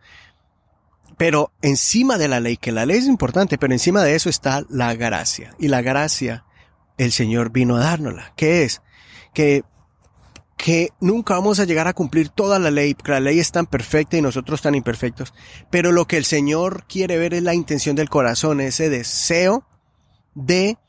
Pero 1.15 1.51
encima 1.61 2.17
de 2.17 2.27
la 2.27 2.39
ley, 2.39 2.57
que 2.57 2.71
la 2.71 2.87
ley 2.87 2.97
es 2.97 3.05
importante, 3.05 3.59
pero 3.59 3.71
encima 3.71 4.01
de 4.01 4.15
eso 4.15 4.29
está 4.29 4.65
la 4.67 4.95
gracia. 4.95 5.53
Y 5.59 5.67
la 5.67 5.83
gracia, 5.83 6.43
el 6.97 7.11
Señor 7.11 7.51
vino 7.51 7.75
a 7.75 7.81
dárnosla. 7.81 8.33
¿Qué 8.35 8.63
es? 8.63 8.81
Que, 9.31 9.61
que 10.57 10.89
nunca 10.99 11.35
vamos 11.35 11.59
a 11.59 11.65
llegar 11.65 11.87
a 11.87 11.93
cumplir 11.93 12.29
toda 12.29 12.57
la 12.57 12.71
ley, 12.71 12.95
porque 12.95 13.11
la 13.11 13.19
ley 13.19 13.37
es 13.37 13.51
tan 13.51 13.67
perfecta 13.67 14.17
y 14.17 14.23
nosotros 14.23 14.63
tan 14.63 14.73
imperfectos. 14.73 15.35
Pero 15.69 15.91
lo 15.91 16.07
que 16.07 16.17
el 16.17 16.25
Señor 16.25 16.87
quiere 16.87 17.19
ver 17.19 17.35
es 17.35 17.43
la 17.43 17.53
intención 17.53 17.95
del 17.95 18.09
corazón, 18.09 18.59
ese 18.59 18.89
deseo 18.89 19.67
de 20.33 20.79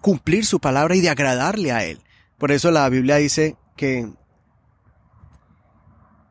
cumplir 0.00 0.44
su 0.46 0.60
palabra 0.60 0.96
y 0.96 1.00
de 1.00 1.10
agradarle 1.10 1.72
a 1.72 1.84
Él, 1.84 2.00
Por 2.38 2.52
eso 2.52 2.70
la 2.70 2.88
Biblia 2.88 3.16
dice 3.16 3.56
que 3.76 4.08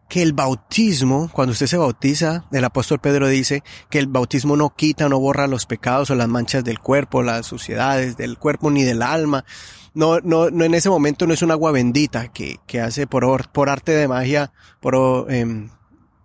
que 0.10 0.24
el 0.24 0.34
bautismo, 0.34 1.30
cuando 1.32 1.52
usted 1.52 1.68
se 1.68 1.78
bautiza, 1.78 2.46
el 2.52 2.66
apóstol 2.66 3.00
Pedro 3.00 3.28
dice 3.28 3.64
que 3.92 4.00
el 4.00 4.08
bautismo 4.08 4.58
no 4.58 4.76
quita, 4.76 5.08
no 5.08 5.20
borra 5.20 5.46
los 5.46 5.68
pecados 5.68 6.10
o 6.10 6.16
las 6.16 6.28
manchas 6.28 6.64
del 6.64 6.80
cuerpo, 6.80 7.22
las 7.22 7.46
suciedades 7.46 8.18
del 8.18 8.40
cuerpo 8.40 8.72
ni 8.72 8.84
del 8.84 9.04
alma. 9.04 9.46
No, 9.94 10.20
no, 10.20 10.50
no 10.50 10.66
en 10.66 10.74
ese 10.74 10.90
momento 10.90 11.28
no 11.28 11.34
es 11.36 11.44
un 11.44 11.52
agua 11.52 11.72
bendita 11.72 12.30
que, 12.30 12.58
que 12.66 12.82
hace 12.82 13.06
por, 13.06 13.50
por 13.50 13.70
arte 13.70 13.92
de 13.92 14.08
magia, 14.08 14.52
por, 14.82 15.28
eh, 15.30 15.70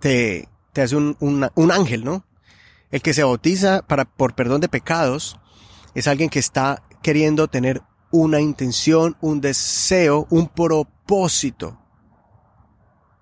te, 0.00 0.48
te 0.72 0.80
hace 0.80 0.96
un, 0.96 1.16
un, 1.20 1.46
un 1.54 1.70
ángel, 1.70 2.04
¿no? 2.04 2.24
El 2.90 3.02
que 3.02 3.12
se 3.12 3.22
bautiza 3.22 3.82
para, 3.82 4.06
por 4.06 4.34
perdón 4.34 4.62
de 4.62 4.68
pecados 4.70 5.38
es 5.94 6.08
alguien 6.08 6.30
que 6.30 6.38
está 6.38 6.82
queriendo 7.04 7.48
tener 7.48 7.82
una 8.10 8.40
intención, 8.40 9.16
un 9.20 9.42
deseo, 9.42 10.26
un 10.30 10.48
propósito 10.48 11.78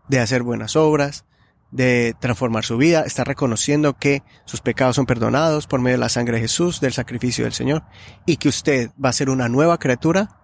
de 0.09 0.21
hacer 0.21 0.45
buenas 0.45 0.77
obras, 0.77 1.25
de 1.73 2.15
transformar 2.21 2.65
su 2.65 2.77
vida, 2.77 3.03
está 3.03 3.25
reconociendo 3.25 3.99
que 3.99 4.23
sus 4.45 4.61
pecados 4.61 4.95
son 4.95 5.07
perdonados 5.07 5.67
por 5.67 5.81
medio 5.81 5.97
de 5.97 6.01
la 6.01 6.11
sangre 6.11 6.37
de 6.37 6.43
Jesús, 6.43 6.81
del 6.81 6.93
sacrificio 6.93 7.43
del 7.43 7.55
Señor, 7.55 7.83
y 8.25 8.37
que 8.37 8.49
usted 8.49 8.91
va 9.05 9.09
a 9.09 9.15
ser 9.15 9.29
una 9.31 9.49
nueva 9.49 9.79
criatura 9.79 10.39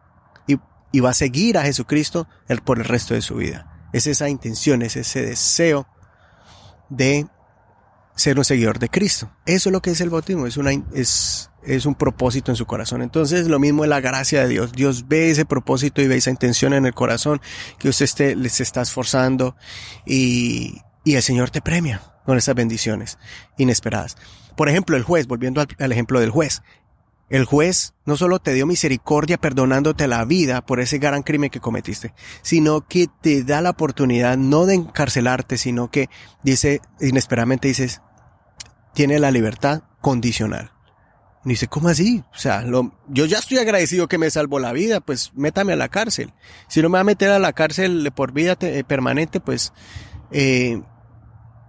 y, 0.48 1.00
va 1.00 1.10
a 1.10 1.14
seguir 1.14 1.58
a 1.58 1.62
Jesucristo 1.62 2.26
por 2.64 2.78
el 2.78 2.86
resto 2.86 3.14
de 3.14 3.22
su 3.22 3.36
vida. 3.36 3.88
Es 3.92 4.08
esa 4.08 4.28
intención, 4.28 4.82
es 4.82 4.96
ese 4.96 5.22
deseo 5.22 5.86
de 6.88 7.28
ser 8.18 8.36
un 8.36 8.44
seguidor 8.44 8.80
de 8.80 8.88
Cristo. 8.88 9.30
Eso 9.46 9.68
es 9.68 9.72
lo 9.72 9.80
que 9.80 9.90
es 9.90 10.00
el 10.00 10.10
bautismo, 10.10 10.46
es 10.46 10.56
una, 10.56 10.72
es, 10.92 11.50
es 11.62 11.86
un 11.86 11.94
propósito 11.94 12.50
en 12.50 12.56
su 12.56 12.66
corazón. 12.66 13.00
Entonces, 13.00 13.46
lo 13.46 13.60
mismo 13.60 13.84
es 13.84 13.90
la 13.90 14.00
gracia 14.00 14.42
de 14.42 14.48
Dios. 14.48 14.72
Dios 14.72 15.06
ve 15.06 15.30
ese 15.30 15.44
propósito 15.44 16.02
y 16.02 16.08
ve 16.08 16.16
esa 16.16 16.30
intención 16.30 16.74
en 16.74 16.84
el 16.84 16.94
corazón 16.94 17.40
que 17.78 17.88
usted 17.88 18.36
les 18.36 18.60
está 18.60 18.82
esforzando 18.82 19.56
y, 20.04 20.80
y 21.04 21.14
el 21.14 21.22
Señor 21.22 21.50
te 21.50 21.62
premia 21.62 22.02
con 22.24 22.36
esas 22.36 22.56
bendiciones 22.56 23.18
inesperadas. 23.56 24.16
Por 24.56 24.68
ejemplo, 24.68 24.96
el 24.96 25.04
juez, 25.04 25.28
volviendo 25.28 25.60
al, 25.60 25.68
al 25.78 25.92
ejemplo 25.92 26.18
del 26.18 26.30
juez. 26.30 26.62
El 27.30 27.44
juez 27.44 27.92
no 28.06 28.16
solo 28.16 28.38
te 28.38 28.54
dio 28.54 28.66
misericordia 28.66 29.36
perdonándote 29.36 30.08
la 30.08 30.24
vida 30.24 30.64
por 30.64 30.80
ese 30.80 30.96
gran 30.96 31.22
crimen 31.22 31.50
que 31.50 31.60
cometiste, 31.60 32.14
sino 32.40 32.80
que 32.80 33.06
te 33.20 33.44
da 33.44 33.60
la 33.60 33.70
oportunidad 33.70 34.38
no 34.38 34.64
de 34.64 34.74
encarcelarte, 34.74 35.58
sino 35.58 35.90
que 35.90 36.08
dice, 36.42 36.80
inesperadamente 37.00 37.68
dices, 37.68 38.00
tiene 38.98 39.20
la 39.20 39.30
libertad 39.30 39.82
condicional. 40.00 40.72
Dice, 41.44 41.68
¿cómo 41.68 41.88
así? 41.88 42.24
O 42.34 42.36
sea, 42.36 42.64
yo 43.06 43.26
ya 43.26 43.38
estoy 43.38 43.58
agradecido 43.58 44.08
que 44.08 44.18
me 44.18 44.28
salvó 44.28 44.58
la 44.58 44.72
vida, 44.72 44.98
pues 44.98 45.30
métame 45.36 45.72
a 45.72 45.76
la 45.76 45.88
cárcel. 45.88 46.32
Si 46.66 46.82
no 46.82 46.88
me 46.88 46.94
va 46.94 47.02
a 47.02 47.04
meter 47.04 47.30
a 47.30 47.38
la 47.38 47.52
cárcel 47.52 48.10
por 48.12 48.32
vida 48.32 48.56
eh, 48.60 48.82
permanente, 48.82 49.38
pues 49.38 49.72
eh, 50.32 50.82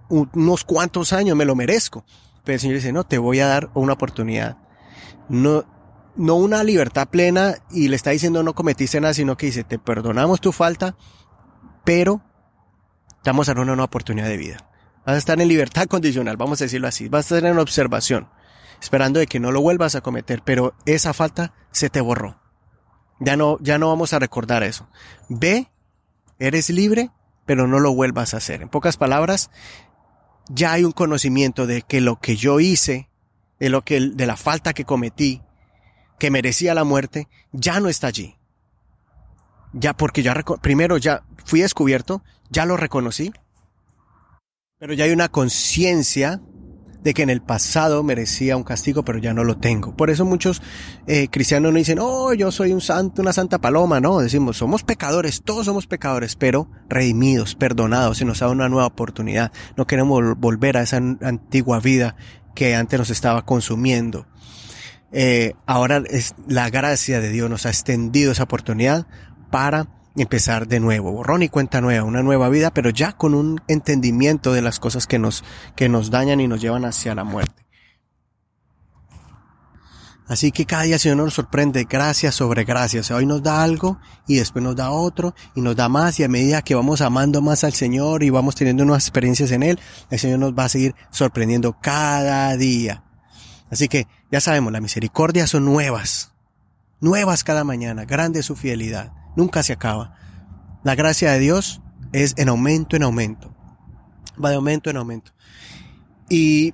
unos 0.09 0.63
cuantos 0.63 1.13
años 1.13 1.37
me 1.37 1.45
lo 1.45 1.55
merezco. 1.55 2.03
Pero 2.43 2.55
el 2.55 2.59
Señor 2.61 2.77
dice, 2.77 2.91
no, 2.91 3.03
te 3.03 3.19
voy 3.19 3.41
a 3.41 3.45
dar 3.45 3.69
una 3.75 3.93
oportunidad. 3.93 4.57
No, 5.27 5.65
no 6.15 6.33
una 6.33 6.63
libertad 6.63 7.09
plena 7.09 7.57
y 7.69 7.89
le 7.89 7.95
está 7.95 8.09
diciendo 8.09 8.41
no 8.41 8.55
cometiste 8.55 8.99
nada, 8.99 9.13
sino 9.13 9.37
que 9.37 9.45
dice, 9.45 9.63
te 9.63 9.77
perdonamos 9.77 10.41
tu 10.41 10.51
falta, 10.51 10.95
pero 11.83 12.23
te 13.21 13.29
vamos 13.29 13.47
a 13.49 13.53
dar 13.53 13.61
una 13.61 13.73
nueva 13.73 13.85
oportunidad 13.85 14.29
de 14.29 14.37
vida. 14.37 14.68
Vas 15.09 15.15
a 15.15 15.17
estar 15.17 15.41
en 15.41 15.47
libertad 15.47 15.87
condicional, 15.87 16.37
vamos 16.37 16.61
a 16.61 16.65
decirlo 16.65 16.87
así. 16.87 17.09
Vas 17.09 17.31
a 17.31 17.37
estar 17.37 17.49
en 17.49 17.57
observación, 17.57 18.29
esperando 18.79 19.19
de 19.19 19.25
que 19.25 19.39
no 19.39 19.51
lo 19.51 19.59
vuelvas 19.59 19.95
a 19.95 20.01
cometer, 20.01 20.43
pero 20.45 20.75
esa 20.85 21.15
falta 21.15 21.51
se 21.71 21.89
te 21.89 21.99
borró. 21.99 22.39
Ya 23.19 23.35
no, 23.35 23.57
ya 23.59 23.79
no 23.79 23.87
vamos 23.87 24.13
a 24.13 24.19
recordar 24.19 24.61
eso. 24.61 24.87
Ve, 25.27 25.71
eres 26.37 26.69
libre, 26.69 27.09
pero 27.47 27.65
no 27.65 27.79
lo 27.79 27.91
vuelvas 27.95 28.35
a 28.35 28.37
hacer. 28.37 28.61
En 28.61 28.69
pocas 28.69 28.97
palabras, 28.97 29.49
ya 30.47 30.73
hay 30.73 30.83
un 30.83 30.91
conocimiento 30.91 31.65
de 31.65 31.81
que 31.81 32.01
lo 32.01 32.19
que 32.19 32.35
yo 32.35 32.59
hice, 32.59 33.09
de 33.59 33.69
lo 33.69 33.81
que, 33.81 33.99
de 33.99 34.27
la 34.27 34.37
falta 34.37 34.75
que 34.75 34.85
cometí, 34.85 35.41
que 36.19 36.29
merecía 36.29 36.75
la 36.75 36.83
muerte, 36.83 37.27
ya 37.51 37.79
no 37.79 37.89
está 37.89 38.05
allí. 38.05 38.37
Ya 39.73 39.95
porque 39.95 40.21
ya, 40.21 40.35
primero 40.61 40.97
ya 40.97 41.23
fui 41.45 41.61
descubierto, 41.61 42.21
ya 42.51 42.67
lo 42.67 42.77
reconocí, 42.77 43.33
pero 44.79 44.93
ya 44.93 45.03
hay 45.03 45.11
una 45.11 45.27
conciencia 45.27 46.41
de 47.03 47.13
que 47.13 47.21
en 47.21 47.29
el 47.29 47.41
pasado 47.41 48.01
merecía 48.01 48.57
un 48.57 48.63
castigo, 48.63 49.03
pero 49.03 49.19
ya 49.19 49.33
no 49.33 49.43
lo 49.43 49.57
tengo. 49.57 49.95
Por 49.95 50.09
eso 50.09 50.25
muchos 50.25 50.61
eh, 51.05 51.27
cristianos 51.29 51.71
no 51.71 51.77
dicen, 51.77 51.99
oh, 51.99 52.33
yo 52.33 52.51
soy 52.51 52.71
un 52.71 52.81
santo, 52.81 53.21
una 53.21 53.33
santa 53.33 53.59
paloma. 53.59 53.99
No, 53.99 54.19
decimos, 54.19 54.57
somos 54.57 54.83
pecadores, 54.83 55.41
todos 55.43 55.65
somos 55.65 55.85
pecadores, 55.85 56.35
pero 56.35 56.69
redimidos, 56.89 57.55
perdonados, 57.55 58.17
se 58.17 58.25
nos 58.25 58.39
da 58.39 58.49
una 58.49 58.69
nueva 58.69 58.87
oportunidad. 58.87 59.51
No 59.75 59.85
queremos 59.85 60.37
volver 60.37 60.77
a 60.77 60.81
esa 60.81 60.97
antigua 60.97 61.79
vida 61.79 62.15
que 62.55 62.75
antes 62.75 62.99
nos 62.99 63.09
estaba 63.09 63.45
consumiendo. 63.45 64.27
Eh, 65.11 65.53
ahora 65.65 66.03
es 66.09 66.35
la 66.47 66.69
gracia 66.69 67.19
de 67.19 67.29
Dios 67.29 67.49
nos 67.49 67.65
ha 67.65 67.69
extendido 67.69 68.31
esa 68.31 68.43
oportunidad 68.43 69.07
para 69.51 69.98
empezar 70.15 70.67
de 70.67 70.79
nuevo, 70.79 71.11
borrón 71.11 71.43
y 71.43 71.49
cuenta 71.49 71.81
nueva, 71.81 72.03
una 72.03 72.23
nueva 72.23 72.49
vida, 72.49 72.71
pero 72.71 72.89
ya 72.89 73.13
con 73.13 73.33
un 73.33 73.61
entendimiento 73.67 74.53
de 74.53 74.61
las 74.61 74.79
cosas 74.79 75.07
que 75.07 75.19
nos, 75.19 75.43
que 75.75 75.89
nos 75.89 76.09
dañan 76.09 76.39
y 76.39 76.47
nos 76.47 76.61
llevan 76.61 76.85
hacia 76.85 77.15
la 77.15 77.23
muerte. 77.23 77.65
Así 80.27 80.51
que 80.51 80.65
cada 80.65 80.83
día 80.83 80.95
el 80.95 80.99
Señor 80.99 81.17
nos 81.17 81.33
sorprende 81.33 81.87
gracias 81.89 82.35
sobre 82.35 82.63
gracias. 82.63 83.09
Hoy 83.09 83.25
nos 83.25 83.41
da 83.41 83.63
algo 83.63 83.99
y 84.27 84.35
después 84.35 84.61
nos 84.63 84.75
da 84.75 84.91
otro 84.91 85.33
y 85.55 85.61
nos 85.61 85.75
da 85.75 85.89
más 85.89 86.19
y 86.19 86.23
a 86.23 86.27
medida 86.27 86.61
que 86.61 86.75
vamos 86.75 87.01
amando 87.01 87.41
más 87.41 87.63
al 87.63 87.73
Señor 87.73 88.21
y 88.21 88.29
vamos 88.29 88.53
teniendo 88.53 88.85
nuevas 88.85 89.05
experiencias 89.05 89.49
en 89.49 89.63
Él, 89.63 89.79
el 90.11 90.19
Señor 90.19 90.37
nos 90.37 90.53
va 90.53 90.65
a 90.65 90.69
seguir 90.69 90.93
sorprendiendo 91.09 91.77
cada 91.81 92.55
día. 92.57 93.03
Así 93.71 93.87
que 93.87 94.07
ya 94.31 94.39
sabemos, 94.39 94.71
la 94.71 94.81
misericordia 94.81 95.47
son 95.47 95.65
nuevas. 95.65 96.31
Nuevas 97.01 97.43
cada 97.43 97.63
mañana. 97.63 98.05
Grande 98.05 98.43
su 98.43 98.55
fidelidad 98.55 99.11
nunca 99.39 99.63
se 99.63 99.73
acaba. 99.73 100.13
La 100.83 100.95
gracia 100.95 101.31
de 101.31 101.39
Dios 101.39 101.81
es 102.11 102.33
en 102.37 102.49
aumento, 102.49 102.95
en 102.95 103.03
aumento. 103.03 103.55
Va 104.43 104.49
de 104.49 104.55
aumento 104.55 104.89
en 104.89 104.97
aumento. 104.97 105.31
Y 106.29 106.73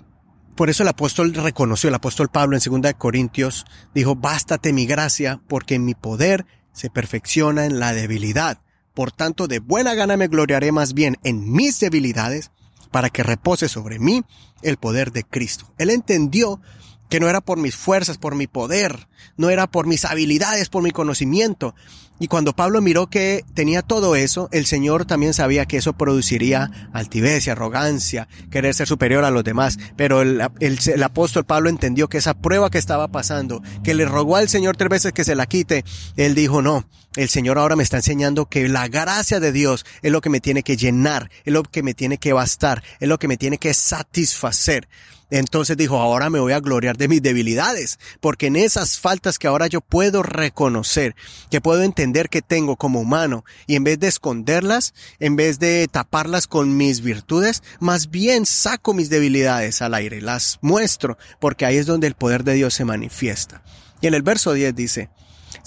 por 0.56 0.70
eso 0.70 0.84
el 0.84 0.90
apóstol 0.90 1.34
reconoció, 1.34 1.90
el 1.90 1.96
apóstol 1.96 2.30
Pablo 2.30 2.58
en 2.58 2.82
2 2.82 2.94
Corintios 2.98 3.66
dijo, 3.94 4.16
bástate 4.16 4.74
mi 4.74 4.86
gracia, 4.86 5.42
porque 5.48 5.80
mi 5.80 5.94
poder 5.94 6.46
se 6.74 6.90
perfecciona 6.90 7.66
en 7.66 7.80
la 7.80 7.94
debilidad. 7.94 8.60
Por 8.94 9.12
tanto, 9.12 9.48
de 9.48 9.60
buena 9.60 9.94
gana 9.94 10.18
me 10.18 10.28
gloriaré 10.28 10.72
más 10.72 10.94
bien 10.94 11.18
en 11.24 11.52
mis 11.52 11.80
debilidades, 11.80 12.52
para 12.92 13.10
que 13.10 13.24
repose 13.24 13.68
sobre 13.68 14.00
mí 14.00 14.24
el 14.62 14.78
poder 14.78 15.12
de 15.12 15.24
Cristo. 15.24 15.74
Él 15.78 15.90
entendió 15.90 16.62
que 17.10 17.20
no 17.20 17.30
era 17.30 17.42
por 17.42 17.58
mis 17.58 17.76
fuerzas, 17.76 18.18
por 18.18 18.36
mi 18.36 18.48
poder, 18.48 19.08
no 19.38 19.50
era 19.50 19.68
por 19.68 19.88
mis 19.88 20.06
habilidades, 20.06 20.70
por 20.70 20.84
mi 20.84 20.92
conocimiento. 20.92 21.76
Y 22.18 22.28
cuando 22.28 22.56
Pablo 22.56 22.82
miró 22.82 23.08
que 23.08 23.44
tenía 23.54 23.82
todo 23.82 24.16
eso, 24.16 24.48
el 24.54 24.66
Señor 24.66 25.06
también 25.06 25.34
sabía 25.34 25.66
que 25.66 25.78
eso 25.78 25.94
produciría 25.94 26.90
altivez 26.94 27.46
y 27.46 27.50
arrogancia, 27.50 28.30
querer 28.50 28.74
ser 28.74 28.88
superior 28.88 29.26
a 29.26 29.32
los 29.32 29.44
demás. 29.44 29.78
Pero 29.98 30.22
el, 30.22 30.42
el, 30.60 31.04
apóstol 31.04 31.44
Pablo 31.44 31.70
entendió 31.70 32.08
que 32.08 32.18
esa 32.18 32.34
prueba 32.34 32.70
que 32.70 32.78
estaba 32.78 33.10
pasando, 33.10 33.62
que 33.84 33.94
le 33.94 34.06
rogó 34.06 34.38
al 34.38 34.48
Señor 34.48 34.78
tres 34.78 34.90
veces 34.90 35.12
que 35.12 35.26
se 35.26 35.36
la 35.36 35.46
quite, 35.46 35.84
él 36.16 36.36
dijo, 36.36 36.62
no, 36.62 36.88
el 37.18 37.28
Señor 37.28 37.58
ahora 37.58 37.76
me 37.76 37.84
está 37.84 37.98
enseñando 37.98 38.46
que 38.46 38.70
la 38.70 38.88
gracia 38.88 39.42
de 39.42 39.52
Dios 39.52 39.86
es 40.02 40.12
lo 40.12 40.22
que 40.22 40.30
me 40.30 40.40
tiene 40.40 40.64
que 40.64 40.78
llenar, 40.78 41.30
es 41.44 41.52
lo 41.52 41.64
que 41.64 41.84
me 41.84 41.94
tiene 41.94 42.18
que 42.18 42.32
bastar, 42.32 42.82
es 43.02 43.10
lo 43.10 43.20
que 43.20 43.28
me 43.28 43.36
tiene 43.38 43.58
que 43.58 43.74
satisfacer. 43.74 44.88
Entonces 45.30 45.76
dijo, 45.76 45.98
ahora 45.98 46.30
me 46.30 46.40
voy 46.40 46.54
a 46.54 46.60
gloriar 46.60 46.98
de 46.98 47.08
mis 47.08 47.22
debilidades, 47.22 48.00
porque 48.22 48.48
en 48.48 48.56
esas 48.56 49.00
faltas 49.00 49.40
que 49.40 49.48
ahora 49.48 49.68
yo 49.68 49.82
puedo 49.82 50.22
reconocer, 50.22 51.16
que 51.50 51.62
puedo 51.62 51.82
entender 51.82 52.30
que 52.30 52.42
tengo 52.42 52.76
como 52.76 53.02
humano, 53.02 53.44
y 53.66 53.76
en 53.76 53.84
vez 53.84 54.00
de 54.00 54.08
esconderlas, 54.08 54.94
en 55.20 55.36
vez 55.36 55.60
de 55.60 55.88
taparlas 55.92 56.48
con 56.48 56.78
mis 56.78 57.02
virtudes, 57.02 57.64
más 57.80 58.10
bien 58.12 58.46
saco 58.46 58.94
mis 58.94 59.10
debilidades 59.10 59.82
al 59.82 59.96
aire, 59.96 60.22
las 60.22 60.60
muestro, 60.62 61.18
porque 61.40 61.66
ahí 61.66 61.78
es 61.78 61.86
donde 61.86 62.08
el 62.08 62.16
poder 62.16 62.44
de 62.44 62.54
Dios 62.54 62.74
se 62.74 62.86
manifiesta. 62.86 63.64
Y 64.02 64.08
en 64.08 64.14
el 64.14 64.22
verso 64.22 64.54
10 64.54 64.76
dice, 64.76 65.10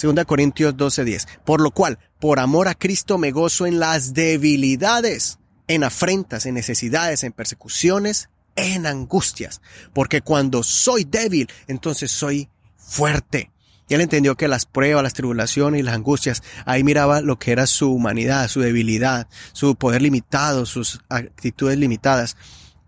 2 0.00 0.24
Corintios 0.24 0.76
12:10, 0.76 1.26
por 1.44 1.60
lo 1.60 1.72
cual, 1.72 1.98
por 2.20 2.38
amor 2.38 2.68
a 2.68 2.74
Cristo 2.74 3.18
me 3.18 3.32
gozo 3.32 3.66
en 3.66 3.80
las 3.80 4.14
debilidades, 4.14 5.38
en 5.66 5.82
afrentas, 5.82 6.46
en 6.46 6.54
necesidades, 6.54 7.24
en 7.24 7.32
persecuciones, 7.32 8.28
en 8.58 8.86
angustias, 8.86 9.60
porque 9.92 10.20
cuando 10.20 10.62
soy 10.62 11.04
débil, 11.04 11.48
entonces 11.66 12.10
soy 12.10 12.48
fuerte. 12.76 13.50
Y 13.88 13.94
él 13.94 14.02
entendió 14.02 14.36
que 14.36 14.48
las 14.48 14.66
pruebas, 14.66 15.02
las 15.02 15.14
tribulaciones 15.14 15.80
y 15.80 15.82
las 15.82 15.94
angustias, 15.94 16.42
ahí 16.66 16.84
miraba 16.84 17.22
lo 17.22 17.38
que 17.38 17.52
era 17.52 17.66
su 17.66 17.90
humanidad, 17.90 18.48
su 18.48 18.60
debilidad, 18.60 19.28
su 19.52 19.76
poder 19.76 20.02
limitado, 20.02 20.66
sus 20.66 21.00
actitudes 21.08 21.78
limitadas. 21.78 22.36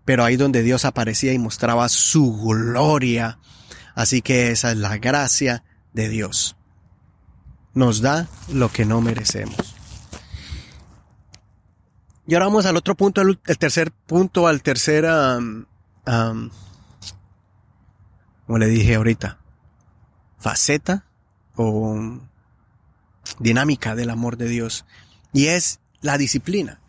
Pero 0.05 0.23
ahí 0.23 0.35
donde 0.35 0.61
Dios 0.61 0.85
aparecía 0.85 1.33
y 1.33 1.39
mostraba 1.39 1.89
su 1.89 2.37
gloria. 2.43 3.39
Así 3.95 4.21
que 4.21 4.51
esa 4.51 4.71
es 4.71 4.77
la 4.77 4.97
gracia 4.97 5.63
de 5.93 6.09
Dios. 6.09 6.55
nos 7.73 8.01
da 8.01 8.27
lo 8.51 8.69
que 8.69 8.85
no 8.85 9.01
merecemos. 9.01 9.70
Y 12.27 12.33
ahora 12.33 12.45
vamos 12.45 12.65
al 12.65 12.77
otro 12.77 12.95
punto, 12.95 13.21
el, 13.21 13.39
tercer 13.39 13.91
punto, 13.91 14.47
al 14.47 14.61
tercer, 14.61 15.05
como 18.45 18.57
le 18.57 18.67
dije 18.67 18.95
ahorita, 18.95 19.39
faceta 20.37 21.05
o 21.55 22.19
dinámica 23.39 23.95
del 23.95 24.09
amor 24.09 24.37
de 24.37 24.47
Dios. 24.47 24.85
Y 25.33 25.47
es 25.47 25.79
la 26.01 26.17
disciplina. 26.17 26.79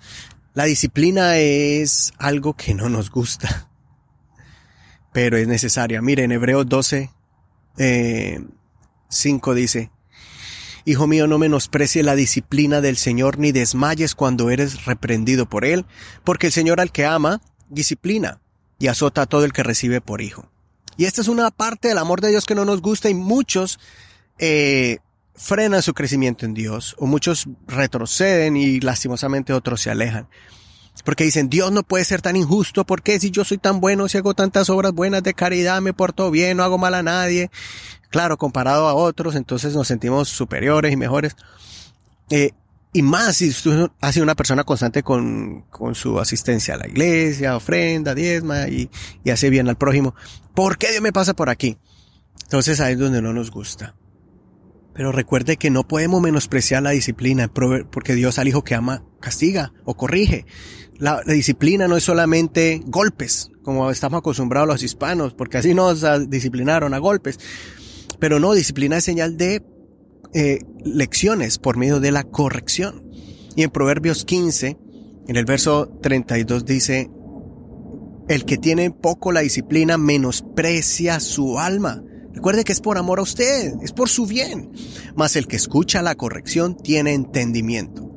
La 0.54 0.64
disciplina 0.64 1.38
es 1.38 2.12
algo 2.18 2.54
que 2.54 2.74
no 2.74 2.90
nos 2.90 3.10
gusta, 3.10 3.68
pero 5.12 5.38
es 5.38 5.48
necesaria. 5.48 6.02
Mire, 6.02 6.24
en 6.24 6.32
Hebreos 6.32 6.68
12, 6.68 7.10
5 9.08 9.54
dice, 9.54 9.90
Hijo 10.84 11.06
mío, 11.06 11.26
no 11.26 11.38
menosprecie 11.38 12.02
la 12.02 12.16
disciplina 12.16 12.80
del 12.80 12.96
Señor 12.96 13.38
ni 13.38 13.52
desmayes 13.52 14.14
cuando 14.14 14.50
eres 14.50 14.84
reprendido 14.84 15.46
por 15.46 15.64
Él, 15.64 15.84
porque 16.24 16.48
el 16.48 16.52
Señor 16.52 16.80
al 16.80 16.90
que 16.90 17.06
ama, 17.06 17.40
disciplina 17.68 18.40
y 18.78 18.88
azota 18.88 19.22
a 19.22 19.26
todo 19.26 19.44
el 19.44 19.52
que 19.52 19.62
recibe 19.62 20.00
por 20.00 20.20
hijo. 20.20 20.50
Y 20.96 21.04
esta 21.04 21.20
es 21.20 21.28
una 21.28 21.50
parte 21.50 21.88
del 21.88 21.98
amor 21.98 22.20
de 22.20 22.30
Dios 22.30 22.44
que 22.44 22.54
no 22.54 22.64
nos 22.64 22.82
gusta 22.82 23.08
y 23.08 23.14
muchos 23.14 23.78
eh, 24.38 24.98
frenan 25.34 25.82
su 25.82 25.94
crecimiento 25.94 26.44
en 26.44 26.54
Dios 26.54 26.94
o 26.98 27.06
muchos 27.06 27.48
retroceden 27.66 28.56
y 28.56 28.80
lastimosamente 28.80 29.52
otros 29.52 29.80
se 29.80 29.90
alejan. 29.90 30.28
Porque 31.04 31.24
dicen, 31.24 31.48
Dios 31.48 31.72
no 31.72 31.82
puede 31.82 32.04
ser 32.04 32.22
tan 32.22 32.36
injusto, 32.36 32.84
porque 32.84 33.18
si 33.18 33.30
yo 33.30 33.44
soy 33.44 33.58
tan 33.58 33.80
bueno, 33.80 34.08
si 34.08 34.18
hago 34.18 34.34
tantas 34.34 34.70
obras 34.70 34.92
buenas 34.92 35.22
de 35.22 35.34
caridad, 35.34 35.80
me 35.80 35.92
porto 35.92 36.30
bien, 36.30 36.56
no 36.56 36.62
hago 36.62 36.78
mal 36.78 36.94
a 36.94 37.02
nadie, 37.02 37.50
claro, 38.10 38.36
comparado 38.36 38.86
a 38.86 38.94
otros, 38.94 39.34
entonces 39.34 39.74
nos 39.74 39.88
sentimos 39.88 40.28
superiores 40.28 40.92
y 40.92 40.96
mejores. 40.96 41.34
Eh, 42.30 42.52
y 42.92 43.02
más 43.02 43.36
si 43.36 43.48
usted 43.48 43.88
ha 44.00 44.12
sido 44.12 44.22
una 44.22 44.34
persona 44.34 44.64
constante 44.64 45.02
con, 45.02 45.62
con 45.70 45.94
su 45.94 46.20
asistencia 46.20 46.74
a 46.74 46.78
la 46.78 46.86
iglesia, 46.86 47.56
ofrenda, 47.56 48.14
diezma 48.14 48.68
y, 48.68 48.90
y 49.24 49.30
hace 49.30 49.48
bien 49.48 49.68
al 49.68 49.76
prójimo. 49.76 50.14
¿Por 50.54 50.76
qué 50.76 50.90
Dios 50.90 51.02
me 51.02 51.12
pasa 51.12 51.34
por 51.34 51.48
aquí? 51.48 51.78
Entonces 52.44 52.80
ahí 52.80 52.92
es 52.92 52.98
donde 52.98 53.22
no 53.22 53.32
nos 53.32 53.50
gusta. 53.50 53.94
Pero 54.94 55.10
recuerde 55.10 55.56
que 55.56 55.70
no 55.70 55.88
podemos 55.88 56.20
menospreciar 56.20 56.82
la 56.82 56.90
disciplina, 56.90 57.48
porque 57.48 58.14
Dios 58.14 58.38
al 58.38 58.48
hijo 58.48 58.62
que 58.62 58.74
ama 58.74 59.04
castiga 59.20 59.72
o 59.84 59.96
corrige. 59.96 60.44
La, 61.02 61.20
disciplina 61.26 61.88
no 61.88 61.96
es 61.96 62.04
solamente 62.04 62.80
golpes, 62.86 63.50
como 63.62 63.90
estamos 63.90 64.18
acostumbrados 64.18 64.68
los 64.68 64.82
hispanos, 64.84 65.34
porque 65.34 65.58
así 65.58 65.74
nos 65.74 66.04
disciplinaron 66.30 66.94
a 66.94 66.98
golpes. 66.98 67.40
Pero 68.20 68.38
no, 68.38 68.52
disciplina 68.52 68.98
es 68.98 69.04
señal 69.04 69.36
de 69.36 69.64
eh, 70.32 70.60
lecciones 70.84 71.58
por 71.58 71.76
medio 71.76 71.98
de 71.98 72.12
la 72.12 72.22
corrección. 72.22 73.10
Y 73.56 73.64
en 73.64 73.70
Proverbios 73.70 74.24
15, 74.24 74.78
en 75.26 75.36
el 75.36 75.44
verso 75.44 75.88
32 76.00 76.64
dice, 76.64 77.10
el 78.28 78.44
que 78.44 78.56
tiene 78.56 78.92
poco 78.92 79.32
la 79.32 79.40
disciplina 79.40 79.98
menosprecia 79.98 81.18
su 81.18 81.58
alma 81.58 82.00
Recuerde 82.32 82.64
que 82.64 82.72
es 82.72 82.80
por 82.80 82.96
amor 82.96 83.18
a 83.18 83.22
usted, 83.22 83.74
es 83.82 83.92
por 83.92 84.08
su 84.08 84.26
bien. 84.26 84.70
Mas 85.14 85.36
el 85.36 85.46
que 85.46 85.56
escucha 85.56 86.02
la 86.02 86.14
corrección 86.14 86.76
tiene 86.76 87.12
entendimiento. 87.12 88.08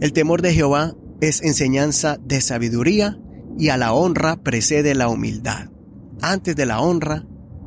El 0.00 0.12
temor 0.12 0.42
de 0.42 0.54
Jehová 0.54 0.94
es 1.20 1.42
enseñanza 1.42 2.18
de 2.24 2.40
sabiduría 2.40 3.18
y 3.58 3.70
a 3.70 3.76
la 3.76 3.92
honra 3.92 4.36
precede 4.36 4.94
la 4.94 5.08
humildad. 5.08 5.70
Antes 6.20 6.56
de 6.56 6.66
la 6.66 6.80
honra 6.80 7.26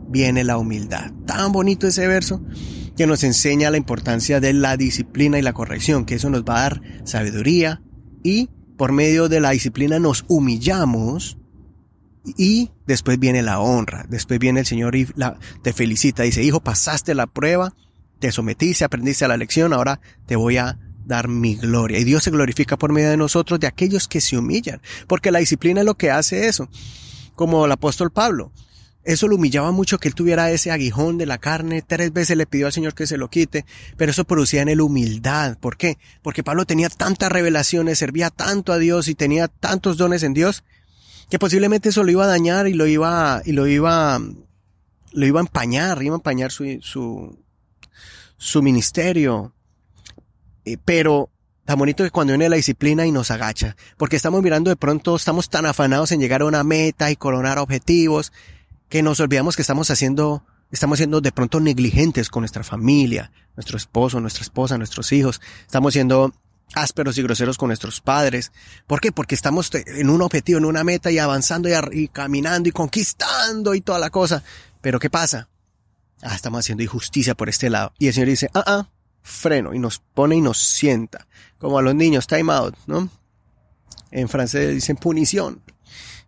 viene 0.10 0.44
la 0.44 0.58
humildad. 0.58 1.12
Tan 1.26 1.52
bonito 1.52 1.88
ese 1.88 2.08
verso 2.08 2.44
que 2.96 3.08
nos 3.08 3.24
enseña 3.24 3.72
la 3.72 3.78
importancia 3.78 4.40
de 4.40 4.54
la 4.54 4.78
disciplina 4.78 5.40
y 5.40 5.42
la 5.42 5.54
corrección, 5.54 6.06
que 6.06 6.16
eso 6.16 6.30
nos 6.30 6.44
va 6.44 6.58
a 6.58 6.62
dar 6.62 6.82
sabiduría 7.04 7.82
y 8.24 8.50
por 8.78 8.92
medio 8.92 9.30
de 9.30 9.40
la 9.40 9.52
disciplina 9.52 10.00
nos 10.00 10.26
humillamos 10.28 11.38
y 12.38 12.72
después 12.86 13.20
viene 13.20 13.42
la 13.42 13.60
honra, 13.60 14.06
después 14.10 14.40
viene 14.40 14.62
el 14.62 14.66
Señor 14.66 14.96
y 14.96 15.08
te 15.64 15.74
felicita, 15.74 16.24
dice, 16.24 16.44
hijo, 16.44 16.62
pasaste 16.62 17.16
la 17.16 17.28
prueba, 17.28 17.76
te 18.20 18.32
sometiste, 18.32 18.84
aprendiste 18.84 19.28
la 19.28 19.38
lección, 19.38 19.74
ahora 19.74 20.02
te 20.28 20.36
voy 20.36 20.58
a 20.58 20.78
dar 21.12 21.28
mi 21.28 21.56
gloria. 21.56 22.00
Y 22.00 22.04
Dios 22.04 22.24
se 22.24 22.32
glorifica 22.32 22.78
por 22.78 22.92
medio 22.92 23.10
de 23.10 23.18
nosotros, 23.18 23.60
de 23.60 23.68
aquellos 23.68 24.08
que 24.08 24.22
se 24.22 24.38
humillan, 24.38 24.82
porque 25.08 25.32
la 25.32 25.40
disciplina 25.40 25.82
es 25.82 25.86
lo 25.86 25.96
que 25.96 26.10
hace 26.10 26.48
eso, 26.48 26.70
como 27.36 27.66
el 27.66 27.72
apóstol 27.72 28.12
Pablo. 28.12 28.52
Eso 29.04 29.28
lo 29.28 29.36
humillaba 29.36 29.72
mucho 29.72 29.98
que 29.98 30.08
él 30.08 30.16
tuviera 30.16 30.52
ese 30.52 30.70
aguijón 30.72 31.18
de 31.18 31.26
la 31.26 31.40
carne. 31.40 31.82
Tres 31.82 32.14
veces 32.14 32.38
le 32.38 32.46
pidió 32.46 32.68
al 32.68 32.74
Señor 32.74 32.94
que 32.94 33.08
se 33.08 33.18
lo 33.18 33.30
quite, 33.30 33.66
pero 33.98 34.12
eso 34.12 34.26
producía 34.26 34.62
en 34.62 34.70
él 34.70 34.80
humildad. 34.80 35.58
¿Por 35.58 35.76
qué? 35.76 35.98
Porque 36.22 36.44
Pablo 36.44 36.66
tenía 36.66 36.90
tantas 36.90 37.32
revelaciones, 37.32 37.98
servía 37.98 38.30
tanto 38.30 38.74
a 38.74 38.78
Dios 38.78 39.08
y 39.08 39.16
tenía 39.16 39.48
tantos 39.48 39.98
dones 39.98 40.22
en 40.24 40.34
Dios 40.34 40.64
que 41.32 41.40
posiblemente 41.40 41.90
eso 41.90 42.04
lo 42.04 42.12
iba 42.12 42.26
a 42.26 42.28
dañar 42.28 42.68
y 42.68 42.74
lo 42.74 42.86
iba, 42.86 43.42
y 43.46 43.54
lo 43.54 43.66
iba, 43.66 44.20
lo 45.14 45.26
iba 45.26 45.40
a 45.40 45.44
empañar, 45.44 46.04
iba 46.04 46.14
a 46.14 46.20
empañar 46.20 46.52
su, 46.52 46.66
su, 46.82 47.40
su 48.38 48.62
ministerio. 48.62 49.54
Eh, 50.66 50.78
pero 50.84 51.30
tan 51.66 51.78
bonito 51.80 52.04
que 52.04 52.12
cuando 52.12 52.34
viene 52.34 52.50
la 52.50 52.56
disciplina 52.56 53.06
y 53.06 53.12
nos 53.12 53.32
agacha, 53.32 53.76
porque 53.98 54.16
estamos 54.16 54.42
mirando 54.42 54.70
de 54.70 54.76
pronto, 54.76 55.16
estamos 55.16 55.50
tan 55.50 55.66
afanados 55.66 56.12
en 56.12 56.20
llegar 56.20 56.42
a 56.42 56.46
una 56.46 56.64
meta 56.64 57.12
y 57.12 57.16
coronar 57.16 57.60
objetivos, 57.60 58.32
que 58.90 59.02
nos 59.04 59.20
olvidamos 59.20 59.56
que 59.56 59.62
estamos 59.62 59.90
haciendo, 59.90 60.44
estamos 60.72 60.98
siendo 60.98 61.22
de 61.22 61.32
pronto 61.32 61.60
negligentes 61.60 62.30
con 62.30 62.42
nuestra 62.42 62.64
familia, 62.64 63.32
nuestro 63.56 63.78
esposo, 63.78 64.20
nuestra 64.20 64.44
esposa, 64.44 64.78
nuestros 64.78 65.12
hijos, 65.12 65.40
estamos 65.66 65.94
siendo 65.94 66.34
ásperos 66.74 67.18
y 67.18 67.24
groseros 67.24 67.58
con 67.58 67.68
nuestros 67.68 68.02
padres. 68.02 68.52
¿Por 68.88 69.02
qué? 69.02 69.12
Porque 69.12 69.36
estamos 69.36 69.72
en 69.74 70.10
un 70.10 70.22
objetivo, 70.22 70.60
en 70.60 70.66
una 70.66 70.84
meta 70.84 71.12
y 71.12 71.20
avanzando 71.20 71.70
y, 71.92 72.08
caminando 72.08 72.70
y 72.70 72.72
conquistando 72.72 73.76
y 73.76 73.82
toda 73.82 74.00
la 74.00 74.10
cosa. 74.10 74.44
Pero 74.82 75.00
¿qué 75.00 75.10
pasa? 75.10 75.50
Ah, 76.22 76.36
estamos 76.36 76.60
haciendo 76.60 76.84
injusticia 76.84 77.36
por 77.36 77.50
este 77.50 77.70
lado. 77.70 77.94
Y 77.98 78.08
el 78.08 78.14
Señor 78.14 78.30
dice, 78.30 78.50
ah, 78.54 78.64
ah, 78.66 78.90
freno 79.22 79.74
y 79.74 79.80
nos 79.80 80.00
pone 80.00 80.36
y 80.36 80.42
nos 80.42 80.58
sienta. 80.58 81.28
Como 81.58 81.78
a 81.78 81.82
los 81.82 81.96
niños, 81.96 82.28
time 82.28 82.52
out, 82.52 82.76
¿no? 82.88 83.10
En 84.12 84.30
francés 84.30 84.74
dicen 84.74 84.98
punición. 84.98 85.62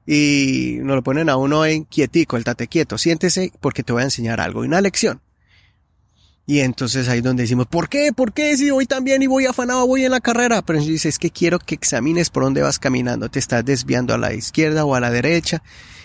Y 0.06 0.79
nos 0.82 0.95
lo 0.95 1.03
ponen 1.03 1.29
a 1.29 1.38
uno 1.38 1.65
en 1.65 1.86
quietico, 1.86 2.36
el 2.36 2.43
tate 2.43 2.67
quieto, 2.67 2.97
siéntese 2.97 3.53
porque 3.62 3.84
te 3.84 3.93
voy 3.93 4.01
a 4.01 4.06
enseñar 4.06 4.41
algo, 4.41 4.63
y 4.63 4.67
una 4.67 4.82
lección. 4.82 5.21
Y 6.45 6.60
entonces 6.60 7.08
ahí 7.08 7.21
donde 7.21 7.43
decimos, 7.43 7.67
¿por 7.67 7.88
qué? 7.88 8.12
¿Por 8.12 8.34
qué? 8.34 8.58
Si 8.58 8.69
voy 8.69 8.86
tan 8.86 9.06
bien 9.06 9.21
y 9.21 9.27
voy 9.27 9.45
afanado, 9.45 9.88
voy 9.88 10.03
en 10.03 10.12
la 10.12 10.19
carrera. 10.19 10.62
Pero 10.62 10.79
dice, 10.79 11.08
es 11.08 11.17
que 11.17 11.32
quiero 11.32 11.58
que 11.58 11.75
examines 11.75 12.29
por 12.29 12.43
dónde 12.43 12.62
vas 12.62 12.79
caminando. 12.79 13.29
Te 13.29 13.39
estás 13.39 13.63
desviando 13.63 14.13
a 14.13 14.17
la 14.17 14.34
izquierda 14.34 14.84
o 14.84 14.93
a 14.93 14.99
la 14.99 15.10
derecha. 15.10 15.63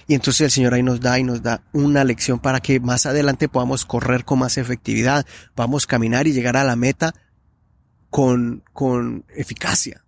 Y 0.09 0.15
entonces 0.15 0.41
el 0.41 0.51
Señor 0.51 0.75
ahí 0.75 0.83
nos 0.83 1.01
da 1.01 1.19
y 1.19 1.23
nos 1.23 1.43
da 1.43 1.63
una 1.73 2.03
lección 2.03 2.41
para 2.41 2.59
que 2.59 2.81
más 2.81 3.07
adelante 3.07 3.49
podamos 3.49 3.85
correr 3.85 4.25
con 4.25 4.41
más 4.41 4.59
efectividad, 4.59 5.25
podamos 5.55 5.87
caminar 5.87 6.27
y 6.27 6.33
llegar 6.33 6.57
a 6.57 6.65
la 6.65 6.75
meta 6.75 7.15
con, 8.11 8.65
con 8.73 9.25
eficacia. 9.37 10.03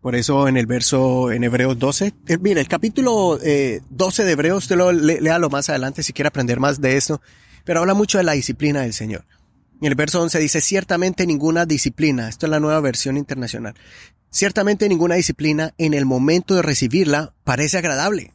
Por 0.00 0.14
eso 0.14 0.46
en 0.46 0.56
el 0.56 0.66
verso, 0.66 1.32
en 1.32 1.42
Hebreos 1.42 1.78
12, 1.78 2.14
eh, 2.28 2.38
mira, 2.38 2.60
el 2.60 2.68
capítulo 2.68 3.38
eh, 3.42 3.80
12 3.90 4.24
de 4.24 4.32
Hebreos, 4.32 4.64
usted 4.64 4.76
lo 4.76 4.92
léalo 4.92 5.50
más 5.50 5.68
adelante 5.68 6.02
si 6.02 6.12
quiere 6.12 6.28
aprender 6.28 6.60
más 6.60 6.80
de 6.80 6.96
esto 6.96 7.20
pero 7.64 7.80
habla 7.80 7.94
mucho 7.94 8.18
de 8.18 8.24
la 8.24 8.32
disciplina 8.32 8.82
del 8.82 8.92
Señor. 8.92 9.24
En 9.80 9.86
el 9.86 9.94
verso 9.94 10.20
11 10.20 10.38
dice, 10.38 10.60
ciertamente 10.60 11.26
ninguna 11.26 11.66
disciplina, 11.66 12.28
esto 12.28 12.46
es 12.46 12.50
la 12.50 12.60
nueva 12.60 12.80
versión 12.80 13.16
internacional, 13.16 13.74
ciertamente 14.30 14.88
ninguna 14.88 15.16
disciplina 15.16 15.74
en 15.78 15.94
el 15.94 16.06
momento 16.06 16.54
de 16.54 16.62
recibirla 16.62 17.34
parece 17.44 17.78
agradable, 17.78 18.32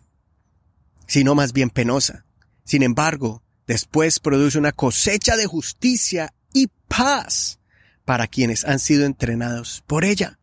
sino 1.07 1.35
más 1.35 1.53
bien 1.53 1.69
penosa. 1.69 2.25
Sin 2.63 2.83
embargo, 2.83 3.43
después 3.67 4.19
produce 4.19 4.57
una 4.57 4.71
cosecha 4.71 5.35
de 5.35 5.45
justicia 5.45 6.33
y 6.53 6.67
paz 6.87 7.59
para 8.05 8.27
quienes 8.27 8.65
han 8.65 8.79
sido 8.79 9.05
entrenados 9.05 9.83
por 9.87 10.05
ella. 10.05 10.39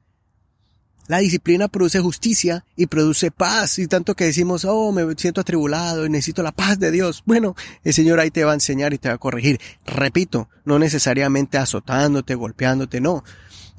La 1.09 1.19
disciplina 1.19 1.69
produce 1.69 2.01
justicia 2.01 2.65
y 2.77 2.87
produce 2.87 3.31
paz. 3.31 3.79
Y 3.79 3.87
tanto 3.87 4.15
que 4.15 4.25
decimos, 4.25 4.65
oh, 4.65 4.93
me 4.93 5.05
siento 5.17 5.41
atribulado 5.41 6.07
y 6.07 6.11
necesito 6.11 6.43
la 6.43 6.53
paz 6.53 6.79
de 6.79 6.91
Dios. 6.91 7.23
Bueno, 7.27 7.57
el 7.83 7.93
Señor 7.93 8.21
ahí 8.21 8.31
te 8.31 8.45
va 8.45 8.53
a 8.53 8.55
enseñar 8.55 8.95
y 8.95 8.99
te 8.99 9.09
va 9.09 9.17
a 9.17 9.19
corregir. 9.19 9.61
Repito, 9.85 10.49
no 10.65 10.79
necesariamente 10.79 11.59
azotándote, 11.59 12.35
golpeándote, 12.35 13.01
no. 13.01 13.25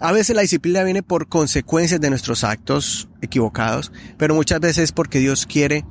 A 0.03 0.11
veces 0.11 0.35
la 0.35 0.41
disciplina 0.41 0.83
viene 0.83 1.01
por 1.01 1.29
consecuencias 1.29 2.01
de 2.01 2.09
nuestros 2.09 2.43
actos 2.43 3.07
equivocados, 3.21 3.93
pero 4.17 4.35
muchas 4.35 4.59
veces 4.59 4.79
es 4.79 4.91
porque 4.91 5.19
Dios 5.19 5.45
quiere 5.45 5.85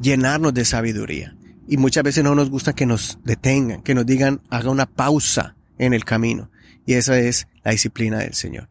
llenarnos 0.00 0.52
de 0.52 0.64
sabiduría. 0.64 1.36
Y 1.68 1.76
muchas 1.76 2.02
veces 2.02 2.24
no 2.24 2.34
nos 2.34 2.50
gusta 2.50 2.72
que 2.72 2.86
nos 2.86 3.20
detengan, 3.22 3.82
que 3.82 3.94
nos 3.94 4.04
digan, 4.04 4.42
haga 4.50 4.68
una 4.68 4.86
pausa 4.86 5.54
en 5.78 5.94
el 5.94 6.04
camino. 6.04 6.50
Y 6.86 6.94
esa 6.94 7.20
es 7.20 7.46
la 7.62 7.70
disciplina 7.70 8.18
del 8.18 8.34
Señor. 8.34 8.68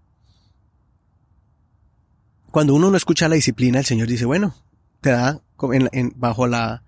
Cuando 2.52 2.76
uno 2.76 2.92
no 2.92 2.98
escucha 2.98 3.30
la 3.30 3.36
disciplina, 3.36 3.80
el 3.80 3.86
Señor 3.86 4.10
dice, 4.10 4.26
bueno, 4.26 4.56
te 5.00 5.12
da 5.12 5.42
bajo 6.16 6.48
la, 6.48 6.84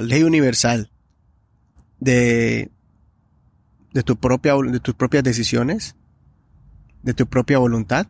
ley 0.00 0.22
universal 0.22 0.92
de 1.98 2.70
de 3.92 4.04
tu 4.04 4.14
propia, 4.14 4.54
de 4.54 4.78
tus 4.78 4.94
propias 4.94 5.24
decisiones, 5.24 5.96
de 7.02 7.14
tu 7.14 7.26
propia 7.26 7.58
voluntad, 7.58 8.06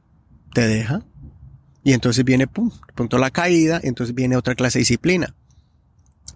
te 0.53 0.67
deja. 0.67 1.03
Y 1.83 1.93
entonces 1.93 2.25
viene, 2.25 2.47
pum, 2.47 2.71
punto 2.95 3.19
la 3.19 3.31
caída, 3.31 3.81
entonces 3.83 4.15
viene 4.15 4.37
otra 4.37 4.55
clase 4.55 4.79
de 4.79 4.83
disciplina. 4.83 5.35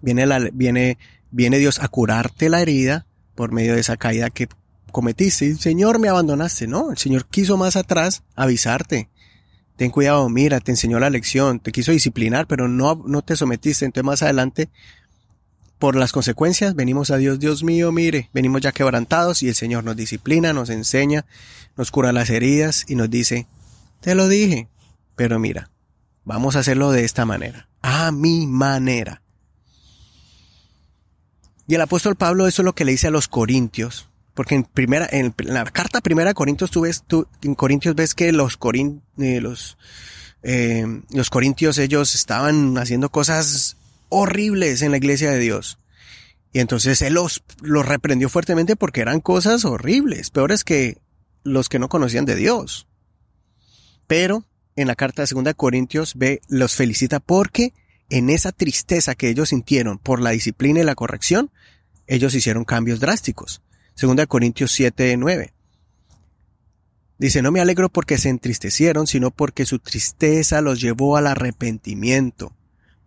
Viene 0.01 0.25
la, 0.25 0.39
viene, 0.51 0.97
viene 1.31 1.57
Dios 1.59 1.79
a 1.81 1.87
curarte 1.87 2.49
la 2.49 2.61
herida 2.61 3.05
por 3.35 3.51
medio 3.51 3.73
de 3.73 3.81
esa 3.81 3.97
caída 3.97 4.29
que 4.29 4.47
cometiste. 4.91 5.55
Señor, 5.55 5.99
me 5.99 6.09
abandonaste. 6.09 6.67
No, 6.67 6.91
el 6.91 6.97
Señor 6.97 7.27
quiso 7.27 7.57
más 7.57 7.75
atrás 7.75 8.23
avisarte. 8.35 9.09
Ten 9.75 9.91
cuidado, 9.91 10.29
mira, 10.29 10.61
te 10.61 10.71
enseñó 10.71 10.99
la 10.99 11.09
lección, 11.09 11.59
te 11.59 11.73
quiso 11.73 11.91
disciplinar, 11.91 12.47
pero 12.47 12.67
no, 12.69 13.03
no 13.05 13.21
te 13.21 13.35
sometiste. 13.35 13.85
Entonces 13.85 14.05
más 14.05 14.23
adelante 14.23 14.69
por 15.79 15.95
las 15.95 16.11
consecuencias 16.11 16.75
venimos 16.75 17.11
a 17.11 17.17
Dios, 17.17 17.39
Dios 17.39 17.63
mío, 17.63 17.91
mire, 17.91 18.29
venimos 18.33 18.61
ya 18.61 18.71
quebrantados 18.71 19.43
y 19.43 19.49
el 19.49 19.55
Señor 19.55 19.83
nos 19.83 19.95
disciplina, 19.95 20.53
nos 20.53 20.69
enseña, 20.69 21.25
nos 21.75 21.91
cura 21.91 22.13
las 22.13 22.29
heridas 22.29 22.85
y 22.87 22.95
nos 22.95 23.09
dice, 23.09 23.47
te 24.01 24.15
lo 24.15 24.27
dije, 24.27 24.69
pero 25.15 25.39
mira, 25.39 25.69
vamos 26.23 26.55
a 26.55 26.59
hacerlo 26.59 26.91
de 26.91 27.03
esta 27.03 27.25
manera, 27.25 27.67
a 27.81 28.11
mi 28.11 28.47
manera. 28.47 29.21
Y 31.67 31.75
el 31.75 31.81
apóstol 31.81 32.15
Pablo 32.15 32.47
eso 32.47 32.61
es 32.61 32.65
lo 32.65 32.75
que 32.75 32.85
le 32.85 32.91
dice 32.91 33.07
a 33.07 33.11
los 33.11 33.27
corintios, 33.27 34.07
porque 34.33 34.55
en 34.55 34.63
primera, 34.63 35.07
en 35.11 35.33
la 35.39 35.63
carta 35.65 36.01
primera 36.01 36.29
de 36.29 36.35
Corintios 36.35 36.69
tú 36.69 36.81
ves, 36.81 37.03
tú, 37.07 37.27
en 37.41 37.55
Corintios 37.55 37.95
ves 37.95 38.13
que 38.13 38.31
los 38.31 38.57
corin, 38.57 39.01
eh, 39.17 39.41
los, 39.41 39.77
eh, 40.43 40.85
los 41.09 41.29
corintios 41.29 41.77
ellos 41.77 42.13
estaban 42.13 42.77
haciendo 42.77 43.09
cosas 43.09 43.77
horribles 44.09 44.81
en 44.81 44.91
la 44.91 44.97
iglesia 44.97 45.31
de 45.31 45.39
Dios. 45.39 45.77
Y 46.51 46.59
entonces 46.59 47.01
él 47.01 47.13
los, 47.13 47.43
los 47.61 47.85
reprendió 47.85 48.29
fuertemente 48.29 48.75
porque 48.75 49.01
eran 49.01 49.19
cosas 49.19 49.65
horribles, 49.65 50.29
peores 50.29 50.63
que 50.63 50.97
los 51.43 51.69
que 51.69 51.79
no 51.79 51.89
conocían 51.89 52.25
de 52.25 52.35
Dios. 52.35 52.87
Pero 54.07 54.45
en 54.75 54.87
la 54.87 54.95
carta 54.95 55.23
de 55.23 55.43
2 55.43 55.53
Corintios 55.55 56.15
ve, 56.15 56.41
los 56.47 56.75
felicita 56.75 57.19
porque 57.19 57.73
en 58.09 58.29
esa 58.29 58.51
tristeza 58.51 59.15
que 59.15 59.29
ellos 59.29 59.49
sintieron 59.49 59.97
por 59.97 60.21
la 60.21 60.31
disciplina 60.31 60.79
y 60.79 60.83
la 60.83 60.95
corrección, 60.95 61.51
ellos 62.07 62.35
hicieron 62.35 62.65
cambios 62.65 62.99
drásticos. 62.99 63.61
2 63.99 64.25
Corintios 64.27 64.71
7, 64.71 65.17
9. 65.17 65.53
Dice, 67.17 67.41
no 67.41 67.51
me 67.51 67.61
alegro 67.61 67.89
porque 67.89 68.17
se 68.17 68.29
entristecieron, 68.29 69.07
sino 69.07 69.31
porque 69.31 69.65
su 69.65 69.79
tristeza 69.79 70.61
los 70.61 70.81
llevó 70.81 71.15
al 71.15 71.27
arrepentimiento. 71.27 72.53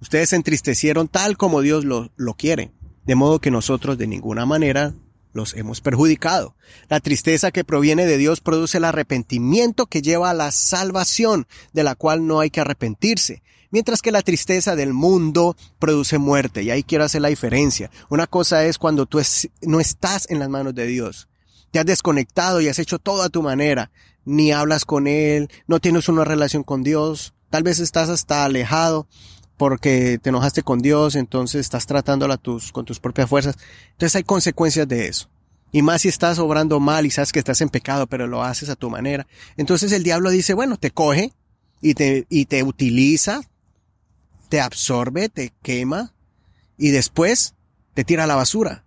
Ustedes 0.00 0.30
se 0.30 0.37
entristecieron 0.37 1.08
tal 1.08 1.37
como 1.37 1.61
Dios 1.61 1.84
lo, 1.84 2.11
lo 2.16 2.34
quiere, 2.34 2.72
de 3.04 3.14
modo 3.14 3.40
que 3.40 3.50
nosotros 3.50 3.98
de 3.98 4.06
ninguna 4.06 4.46
manera 4.46 4.94
los 5.32 5.54
hemos 5.54 5.80
perjudicado. 5.80 6.54
La 6.88 7.00
tristeza 7.00 7.50
que 7.50 7.64
proviene 7.64 8.06
de 8.06 8.16
Dios 8.16 8.40
produce 8.40 8.78
el 8.78 8.84
arrepentimiento 8.84 9.87
que 9.87 10.02
lleva 10.02 10.30
a 10.30 10.34
la 10.34 10.50
salvación, 10.50 11.46
de 11.72 11.84
la 11.84 11.94
cual 11.94 12.26
no 12.26 12.40
hay 12.40 12.50
que 12.50 12.61
arrepentirse, 12.61 13.42
mientras 13.70 14.02
que 14.02 14.12
la 14.12 14.22
tristeza 14.22 14.76
del 14.76 14.94
mundo 14.94 15.56
produce 15.78 16.18
muerte, 16.18 16.62
y 16.62 16.70
ahí 16.70 16.82
quiero 16.82 17.04
hacer 17.04 17.22
la 17.22 17.28
diferencia. 17.28 17.90
Una 18.08 18.26
cosa 18.26 18.64
es 18.64 18.78
cuando 18.78 19.06
tú 19.06 19.20
no 19.62 19.80
estás 19.80 20.30
en 20.30 20.38
las 20.38 20.48
manos 20.48 20.74
de 20.74 20.87
Dios, 20.87 21.28
te 21.70 21.78
has 21.78 21.87
desconectado 21.87 22.61
y 22.61 22.68
has 22.68 22.78
hecho 22.78 22.98
todo 22.98 23.22
a 23.22 23.28
tu 23.28 23.42
manera, 23.42 23.90
ni 24.24 24.52
hablas 24.52 24.84
con 24.84 25.06
Él, 25.06 25.50
no 25.66 25.80
tienes 25.80 26.08
una 26.08 26.24
relación 26.24 26.62
con 26.62 26.82
Dios, 26.82 27.34
tal 27.50 27.62
vez 27.62 27.78
estás 27.78 28.08
hasta 28.08 28.44
alejado, 28.44 29.06
porque 29.59 30.18
te 30.23 30.31
enojaste 30.31 30.62
con 30.62 30.79
Dios, 30.79 31.16
entonces 31.16 31.61
estás 31.61 31.85
tratándola 31.85 32.38
tus, 32.38 32.73
con 32.73 32.87
tus 32.87 33.01
propias 33.01 33.29
fuerzas. 33.29 33.59
Entonces 33.90 34.16
hay 34.16 34.23
consecuencias 34.23 34.88
de 34.88 35.09
eso. 35.09 35.29
Y 35.73 35.83
más 35.83 36.03
si 36.03 36.09
estás 36.09 36.38
obrando 36.38 36.81
mal 36.81 37.05
y 37.05 37.11
sabes 37.11 37.33
que 37.33 37.40
estás 37.40 37.61
en 37.61 37.68
pecado, 37.68 38.07
pero 38.07 38.27
lo 38.27 38.42
haces 38.42 38.71
a 38.71 38.77
tu 38.77 38.88
manera. 38.88 39.27
Entonces 39.59 39.92
el 39.92 40.05
diablo 40.05 40.31
dice, 40.31 40.55
bueno, 40.55 40.79
te 40.79 40.92
coge 40.92 41.35
y 41.83 41.92
te, 41.94 42.25
y 42.31 42.47
te 42.47 42.62
utiliza, 42.62 43.42
te 44.49 44.61
absorbe, 44.61 45.29
te 45.29 45.53
quema 45.61 46.14
y 46.79 46.90
después 46.90 47.55
te 47.92 48.05
tira 48.05 48.25
a 48.25 48.29
la 48.29 48.37
basura 48.37 48.85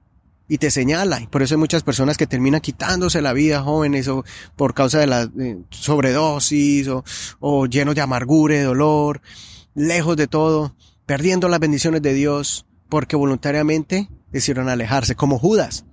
y 0.48 0.58
te 0.58 0.72
señala. 0.72 1.20
Y 1.20 1.28
por 1.28 1.44
eso 1.44 1.56
hay 1.56 1.60
muchas 1.60 1.84
personas 1.84 2.18
que 2.18 2.28
terminan 2.28 2.62
quitándose 2.62 3.22
la 3.22 3.34
vida, 3.34 3.62
jóvenes, 3.62 4.08
o 4.08 4.24
por 4.56 4.74
causa 4.74 5.00
de 5.00 5.08
la 5.08 5.30
eh, 5.38 5.58
sobredosis, 5.70 6.88
o, 6.88 7.04
o 7.42 7.66
llenos 7.66 7.94
de 7.94 8.02
amargura, 8.02 8.56
de 8.56 8.64
dolor, 8.64 9.22
lejos 9.74 10.18
de 10.18 10.28
todo, 10.28 10.76
perdiendo 11.06 11.48
las 11.48 11.60
bendiciones 11.60 12.02
de 12.02 12.14
Dios, 12.14 12.66
porque 12.90 13.16
voluntariamente 13.16 14.10
decidieron 14.32 14.70
alejarse, 14.70 15.16
como 15.16 15.40
Judas, 15.40 15.86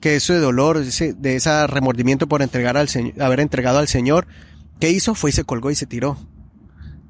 que 0.00 0.16
ese 0.16 0.38
dolor, 0.38 0.84
de 0.84 1.36
ese 1.36 1.66
remordimiento 1.66 2.28
por 2.28 2.42
entregar 2.42 2.76
al 2.76 2.88
haber 3.20 3.40
entregado 3.40 3.78
al 3.78 3.88
Señor, 3.88 4.26
¿qué 4.78 4.90
hizo? 4.90 5.14
Fue 5.14 5.30
y 5.30 5.32
se 5.32 5.44
colgó 5.44 5.70
y 5.70 5.74
se 5.74 5.86
tiró. 5.86 6.16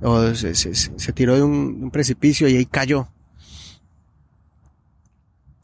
O 0.03 0.35
se, 0.35 0.55
se, 0.55 1.13
tiró 1.13 1.37
de 1.37 1.43
un, 1.43 1.83
un 1.83 1.91
precipicio 1.91 2.49
y 2.49 2.57
ahí 2.57 2.67
cayó. 2.67 3.09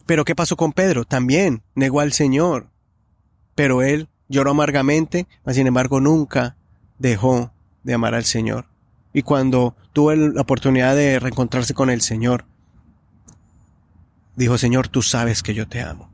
Pero 0.04 0.24
¿qué 0.24 0.36
pasó 0.36 0.56
con 0.56 0.72
Pedro? 0.72 1.04
También 1.04 1.62
negó 1.74 2.00
al 2.00 2.12
Señor. 2.12 2.68
Pero 3.54 3.82
él 3.82 4.08
lloró 4.28 4.50
amargamente, 4.50 5.26
mas 5.44 5.56
sin 5.56 5.66
embargo 5.66 6.00
nunca 6.00 6.56
dejó 6.98 7.50
de 7.82 7.94
amar 7.94 8.14
al 8.14 8.24
Señor 8.24 8.66
y 9.16 9.22
cuando 9.22 9.74
tuvo 9.94 10.14
la 10.14 10.42
oportunidad 10.42 10.94
de 10.94 11.18
reencontrarse 11.18 11.72
con 11.72 11.88
el 11.88 12.02
Señor, 12.02 12.44
dijo, 14.34 14.58
Señor, 14.58 14.88
tú 14.88 15.00
sabes 15.00 15.42
que 15.42 15.54
yo 15.54 15.66
te 15.66 15.80
amo. 15.80 16.10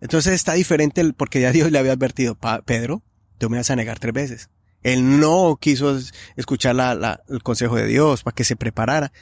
Entonces 0.00 0.32
está 0.32 0.54
diferente 0.54 1.12
porque 1.12 1.42
ya 1.42 1.52
Dios 1.52 1.70
le 1.70 1.78
había 1.78 1.92
advertido, 1.92 2.38
Pedro, 2.64 3.02
tú 3.36 3.50
me 3.50 3.58
vas 3.58 3.70
a 3.70 3.76
negar 3.76 3.98
tres 3.98 4.14
veces. 4.14 4.48
Él 4.82 5.20
no 5.20 5.58
quiso 5.60 6.00
escuchar 6.36 6.74
el 7.28 7.42
consejo 7.42 7.76
de 7.76 7.86
Dios 7.86 8.22
para 8.22 8.34
que 8.34 8.44
se 8.44 8.56
preparara 8.56 9.12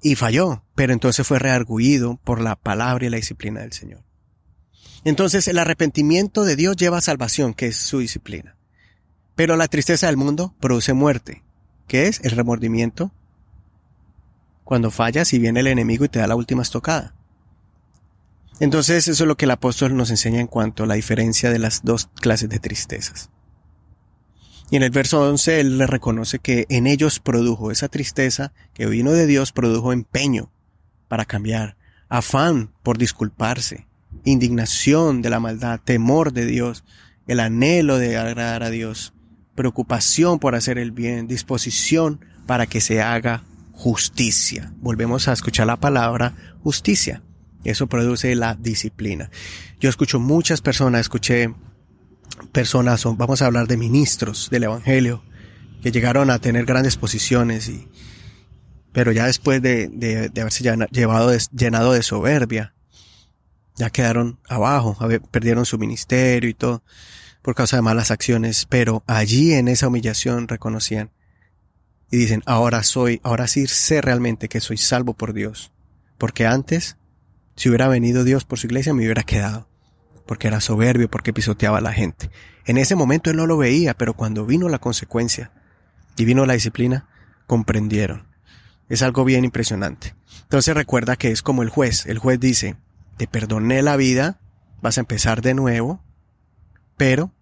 y 0.00 0.16
falló, 0.16 0.64
pero 0.74 0.92
entonces 0.92 1.24
fue 1.24 1.38
reargüido 1.38 2.18
por 2.24 2.40
la 2.40 2.56
palabra 2.56 3.06
y 3.06 3.08
la 3.08 3.18
disciplina 3.18 3.60
del 3.60 3.72
Señor. 3.72 4.02
Entonces 5.04 5.46
el 5.46 5.60
arrepentimiento 5.60 6.42
de 6.42 6.56
Dios 6.56 6.74
lleva 6.74 6.98
a 6.98 7.02
salvación, 7.02 7.54
que 7.54 7.68
es 7.68 7.76
su 7.76 8.00
disciplina. 8.00 8.56
Pero 9.36 9.56
la 9.56 9.68
tristeza 9.68 10.08
del 10.08 10.16
mundo 10.16 10.56
produce 10.58 10.92
muerte. 10.92 11.44
¿Qué 11.92 12.08
es? 12.08 12.20
El 12.24 12.30
remordimiento. 12.30 13.12
Cuando 14.64 14.90
fallas 14.90 15.34
y 15.34 15.38
viene 15.38 15.60
el 15.60 15.66
enemigo 15.66 16.06
y 16.06 16.08
te 16.08 16.20
da 16.20 16.26
la 16.26 16.36
última 16.36 16.62
estocada. 16.62 17.14
Entonces 18.60 19.08
eso 19.08 19.24
es 19.24 19.28
lo 19.28 19.36
que 19.36 19.44
el 19.44 19.50
apóstol 19.50 19.94
nos 19.94 20.08
enseña 20.08 20.40
en 20.40 20.46
cuanto 20.46 20.84
a 20.84 20.86
la 20.86 20.94
diferencia 20.94 21.50
de 21.50 21.58
las 21.58 21.82
dos 21.84 22.08
clases 22.14 22.48
de 22.48 22.60
tristezas. 22.60 23.28
Y 24.70 24.76
en 24.76 24.84
el 24.84 24.90
verso 24.90 25.20
11 25.20 25.60
él 25.60 25.76
le 25.76 25.86
reconoce 25.86 26.38
que 26.38 26.64
en 26.70 26.86
ellos 26.86 27.20
produjo 27.20 27.70
esa 27.70 27.88
tristeza 27.88 28.54
que 28.72 28.86
vino 28.86 29.12
de 29.12 29.26
Dios, 29.26 29.52
produjo 29.52 29.92
empeño 29.92 30.50
para 31.08 31.26
cambiar, 31.26 31.76
afán 32.08 32.72
por 32.82 32.96
disculparse, 32.96 33.86
indignación 34.24 35.20
de 35.20 35.28
la 35.28 35.40
maldad, 35.40 35.78
temor 35.78 36.32
de 36.32 36.46
Dios, 36.46 36.84
el 37.26 37.38
anhelo 37.38 37.98
de 37.98 38.16
agradar 38.16 38.62
a 38.62 38.70
Dios, 38.70 39.11
preocupación 39.54 40.38
por 40.38 40.54
hacer 40.54 40.78
el 40.78 40.92
bien, 40.92 41.26
disposición 41.26 42.24
para 42.46 42.66
que 42.66 42.80
se 42.80 43.02
haga 43.02 43.44
justicia. 43.72 44.72
Volvemos 44.76 45.28
a 45.28 45.32
escuchar 45.32 45.66
la 45.66 45.76
palabra 45.76 46.34
justicia. 46.62 47.22
Eso 47.64 47.86
produce 47.86 48.34
la 48.34 48.54
disciplina. 48.54 49.30
Yo 49.80 49.88
escucho 49.88 50.18
muchas 50.18 50.60
personas, 50.60 51.02
escuché 51.02 51.54
personas, 52.50 53.04
vamos 53.04 53.42
a 53.42 53.46
hablar 53.46 53.68
de 53.68 53.76
ministros 53.76 54.48
del 54.50 54.64
Evangelio, 54.64 55.22
que 55.82 55.92
llegaron 55.92 56.30
a 56.30 56.38
tener 56.38 56.64
grandes 56.64 56.96
posiciones 56.96 57.68
y, 57.68 57.88
pero 58.92 59.12
ya 59.12 59.26
después 59.26 59.62
de, 59.62 59.88
de, 59.88 60.28
de 60.28 60.40
haberse 60.40 60.64
llevado 60.90 61.32
llenado 61.52 61.92
de 61.92 62.02
soberbia, 62.02 62.74
ya 63.76 63.90
quedaron 63.90 64.38
abajo, 64.48 64.96
perdieron 65.30 65.64
su 65.64 65.78
ministerio 65.78 66.50
y 66.50 66.54
todo 66.54 66.82
por 67.42 67.54
causa 67.54 67.76
de 67.76 67.82
malas 67.82 68.10
acciones, 68.10 68.66
pero 68.68 69.02
allí 69.06 69.52
en 69.52 69.68
esa 69.68 69.88
humillación 69.88 70.48
reconocían 70.48 71.10
y 72.10 72.16
dicen, 72.16 72.42
ahora 72.46 72.82
soy, 72.82 73.20
ahora 73.24 73.48
sí 73.48 73.66
sé 73.66 74.00
realmente 74.00 74.48
que 74.48 74.60
soy 74.60 74.76
salvo 74.76 75.14
por 75.14 75.32
Dios, 75.32 75.72
porque 76.18 76.46
antes, 76.46 76.96
si 77.56 77.68
hubiera 77.68 77.88
venido 77.88 78.22
Dios 78.22 78.44
por 78.44 78.58
su 78.58 78.66
iglesia, 78.66 78.94
me 78.94 79.04
hubiera 79.04 79.24
quedado, 79.24 79.68
porque 80.26 80.48
era 80.48 80.60
soberbio, 80.60 81.10
porque 81.10 81.32
pisoteaba 81.32 81.78
a 81.78 81.82
la 81.82 81.92
gente. 81.92 82.30
En 82.64 82.78
ese 82.78 82.94
momento 82.94 83.30
él 83.30 83.36
no 83.36 83.46
lo 83.46 83.56
veía, 83.56 83.94
pero 83.94 84.14
cuando 84.14 84.46
vino 84.46 84.68
la 84.68 84.78
consecuencia 84.78 85.52
y 86.16 86.24
vino 86.24 86.46
la 86.46 86.54
disciplina, 86.54 87.08
comprendieron. 87.46 88.28
Es 88.88 89.02
algo 89.02 89.24
bien 89.24 89.44
impresionante. 89.44 90.14
Entonces 90.42 90.74
recuerda 90.74 91.16
que 91.16 91.30
es 91.30 91.42
como 91.42 91.62
el 91.62 91.70
juez. 91.70 92.06
El 92.06 92.18
juez 92.18 92.38
dice, 92.38 92.76
te 93.16 93.26
perdoné 93.26 93.82
la 93.82 93.96
vida, 93.96 94.38
vas 94.82 94.98
a 94.98 95.00
empezar 95.00 95.40
de 95.40 95.54
nuevo, 95.54 96.02
pero 96.96 97.32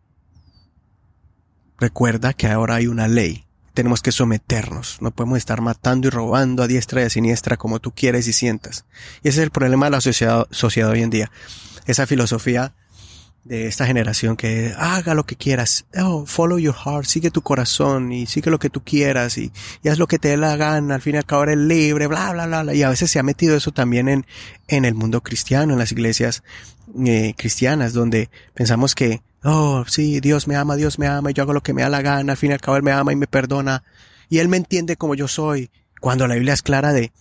recuerda 1.78 2.32
que 2.32 2.46
ahora 2.46 2.76
hay 2.76 2.86
una 2.86 3.08
ley. 3.08 3.46
Tenemos 3.74 4.02
que 4.02 4.12
someternos. 4.12 4.98
No 5.00 5.10
podemos 5.10 5.38
estar 5.38 5.60
matando 5.60 6.08
y 6.08 6.10
robando 6.10 6.62
a 6.62 6.66
diestra 6.66 7.02
y 7.02 7.04
a 7.04 7.10
siniestra 7.10 7.56
como 7.56 7.80
tú 7.80 7.92
quieres 7.92 8.26
y 8.28 8.32
sientas. 8.32 8.84
Y 9.22 9.28
ese 9.28 9.40
es 9.40 9.44
el 9.44 9.50
problema 9.50 9.86
de 9.86 9.90
la 9.90 10.00
sociedad, 10.00 10.46
hoy 10.90 11.02
en 11.02 11.10
día. 11.10 11.30
Esa 11.86 12.06
filosofía 12.06 12.74
de 13.44 13.66
esta 13.66 13.86
generación 13.86 14.36
que 14.36 14.74
haga 14.76 15.14
lo 15.14 15.24
que 15.24 15.34
quieras, 15.34 15.86
oh, 15.96 16.26
follow 16.26 16.58
your 16.58 16.74
heart, 16.74 17.06
sigue 17.06 17.30
tu 17.30 17.40
corazón 17.40 18.12
y 18.12 18.26
sigue 18.26 18.50
lo 18.50 18.58
que 18.58 18.68
tú 18.68 18.84
quieras 18.84 19.38
y, 19.38 19.50
y 19.82 19.88
haz 19.88 19.98
lo 19.98 20.06
que 20.06 20.18
te 20.18 20.28
dé 20.28 20.36
la 20.36 20.56
gana, 20.56 20.96
al 20.96 21.00
fin 21.00 21.14
y 21.14 21.18
al 21.18 21.24
cabo 21.24 21.44
eres 21.44 21.56
libre, 21.56 22.06
bla, 22.06 22.32
bla, 22.32 22.46
bla, 22.46 22.62
bla. 22.62 22.74
Y 22.74 22.82
a 22.82 22.90
veces 22.90 23.10
se 23.10 23.18
ha 23.18 23.22
metido 23.22 23.56
eso 23.56 23.72
también 23.72 24.08
en, 24.08 24.26
en 24.68 24.84
el 24.84 24.94
mundo 24.94 25.22
cristiano, 25.22 25.72
en 25.72 25.78
las 25.78 25.92
iglesias 25.92 26.42
eh, 27.06 27.34
cristianas, 27.36 27.92
donde 27.92 28.30
pensamos 28.54 28.94
que, 28.94 29.22
oh, 29.44 29.84
sí, 29.86 30.20
Dios 30.20 30.48
me 30.48 30.56
ama, 30.56 30.76
Dios 30.76 30.98
me 30.98 31.06
ama 31.06 31.30
y 31.30 31.34
yo 31.34 31.42
hago 31.42 31.52
lo 31.52 31.62
que 31.62 31.72
me 31.72 31.82
da 31.82 31.88
la 31.88 32.02
gana, 32.02 32.32
al 32.32 32.38
fin 32.38 32.50
y 32.50 32.54
al 32.54 32.60
cabo 32.60 32.76
Él 32.76 32.82
me 32.82 32.92
ama 32.92 33.12
y 33.12 33.16
me 33.16 33.26
perdona 33.26 33.82
y 34.28 34.38
Él 34.38 34.48
me 34.48 34.56
entiende 34.56 34.96
como 34.96 35.14
yo 35.14 35.28
soy, 35.28 35.70
cuando 36.00 36.26
la 36.26 36.34
Biblia 36.34 36.54
es 36.54 36.62
clara 36.62 36.92
de, 36.92 37.12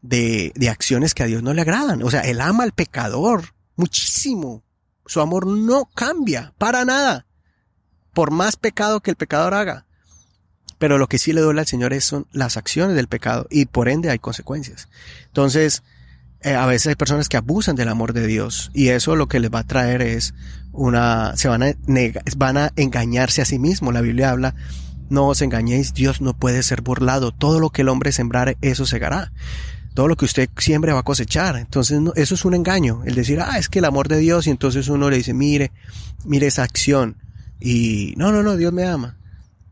de, 0.00 0.52
de 0.54 0.68
acciones 0.68 1.14
que 1.14 1.22
a 1.22 1.26
Dios 1.26 1.42
no 1.42 1.52
le 1.52 1.62
agradan. 1.62 2.02
O 2.02 2.10
sea, 2.10 2.20
Él 2.22 2.40
ama 2.40 2.64
al 2.64 2.72
pecador 2.72 3.54
muchísimo, 3.76 4.62
su 5.06 5.20
amor 5.20 5.46
no 5.46 5.86
cambia 5.86 6.54
para 6.58 6.84
nada, 6.84 7.26
por 8.14 8.30
más 8.30 8.56
pecado 8.56 9.00
que 9.00 9.10
el 9.10 9.16
pecador 9.16 9.54
haga. 9.54 9.86
Pero 10.78 10.98
lo 10.98 11.08
que 11.08 11.18
sí 11.18 11.32
le 11.32 11.40
duele 11.40 11.60
al 11.60 11.66
Señor 11.66 11.92
es, 11.92 12.04
son 12.04 12.26
las 12.32 12.56
acciones 12.56 12.96
del 12.96 13.08
pecado 13.08 13.46
y 13.50 13.66
por 13.66 13.88
ende 13.88 14.10
hay 14.10 14.18
consecuencias. 14.18 14.88
Entonces, 15.26 15.82
eh, 16.44 16.54
a 16.54 16.66
veces 16.66 16.88
hay 16.88 16.94
personas 16.94 17.28
que 17.28 17.36
abusan 17.36 17.76
del 17.76 17.88
amor 17.88 18.12
de 18.12 18.26
Dios 18.26 18.70
y 18.74 18.88
eso 18.88 19.16
lo 19.16 19.28
que 19.28 19.40
les 19.40 19.50
va 19.52 19.60
a 19.60 19.66
traer 19.66 20.02
es 20.02 20.34
una, 20.72 21.36
se 21.36 21.48
van 21.48 21.62
a, 21.62 21.74
van 22.36 22.56
a 22.56 22.72
engañarse 22.76 23.42
a 23.42 23.44
sí 23.44 23.58
mismos. 23.58 23.94
La 23.94 24.00
Biblia 24.00 24.30
habla, 24.30 24.54
no 25.10 25.26
os 25.26 25.42
engañéis, 25.42 25.94
Dios 25.94 26.20
no 26.20 26.34
puede 26.34 26.62
ser 26.62 26.82
burlado. 26.82 27.32
Todo 27.32 27.60
lo 27.60 27.70
que 27.70 27.82
el 27.82 27.88
hombre 27.88 28.12
sembrare, 28.12 28.56
eso 28.60 28.86
segará 28.86 29.32
todo 29.94 30.08
lo 30.08 30.16
que 30.16 30.24
usted 30.24 30.48
siempre 30.56 30.92
va 30.92 31.00
a 31.00 31.04
cosechar. 31.04 31.56
Entonces, 31.56 32.00
eso 32.16 32.34
es 32.34 32.44
un 32.44 32.54
engaño. 32.54 33.02
El 33.04 33.14
decir, 33.14 33.40
ah, 33.40 33.58
es 33.58 33.68
que 33.68 33.80
el 33.80 33.84
amor 33.84 34.08
de 34.08 34.18
Dios, 34.18 34.46
y 34.46 34.50
entonces 34.50 34.88
uno 34.88 35.10
le 35.10 35.18
dice, 35.18 35.34
mire, 35.34 35.72
mire 36.24 36.46
esa 36.46 36.62
acción. 36.62 37.16
Y 37.60 38.14
no, 38.16 38.32
no, 38.32 38.42
no, 38.42 38.56
Dios 38.56 38.72
me 38.72 38.86
ama. 38.86 39.16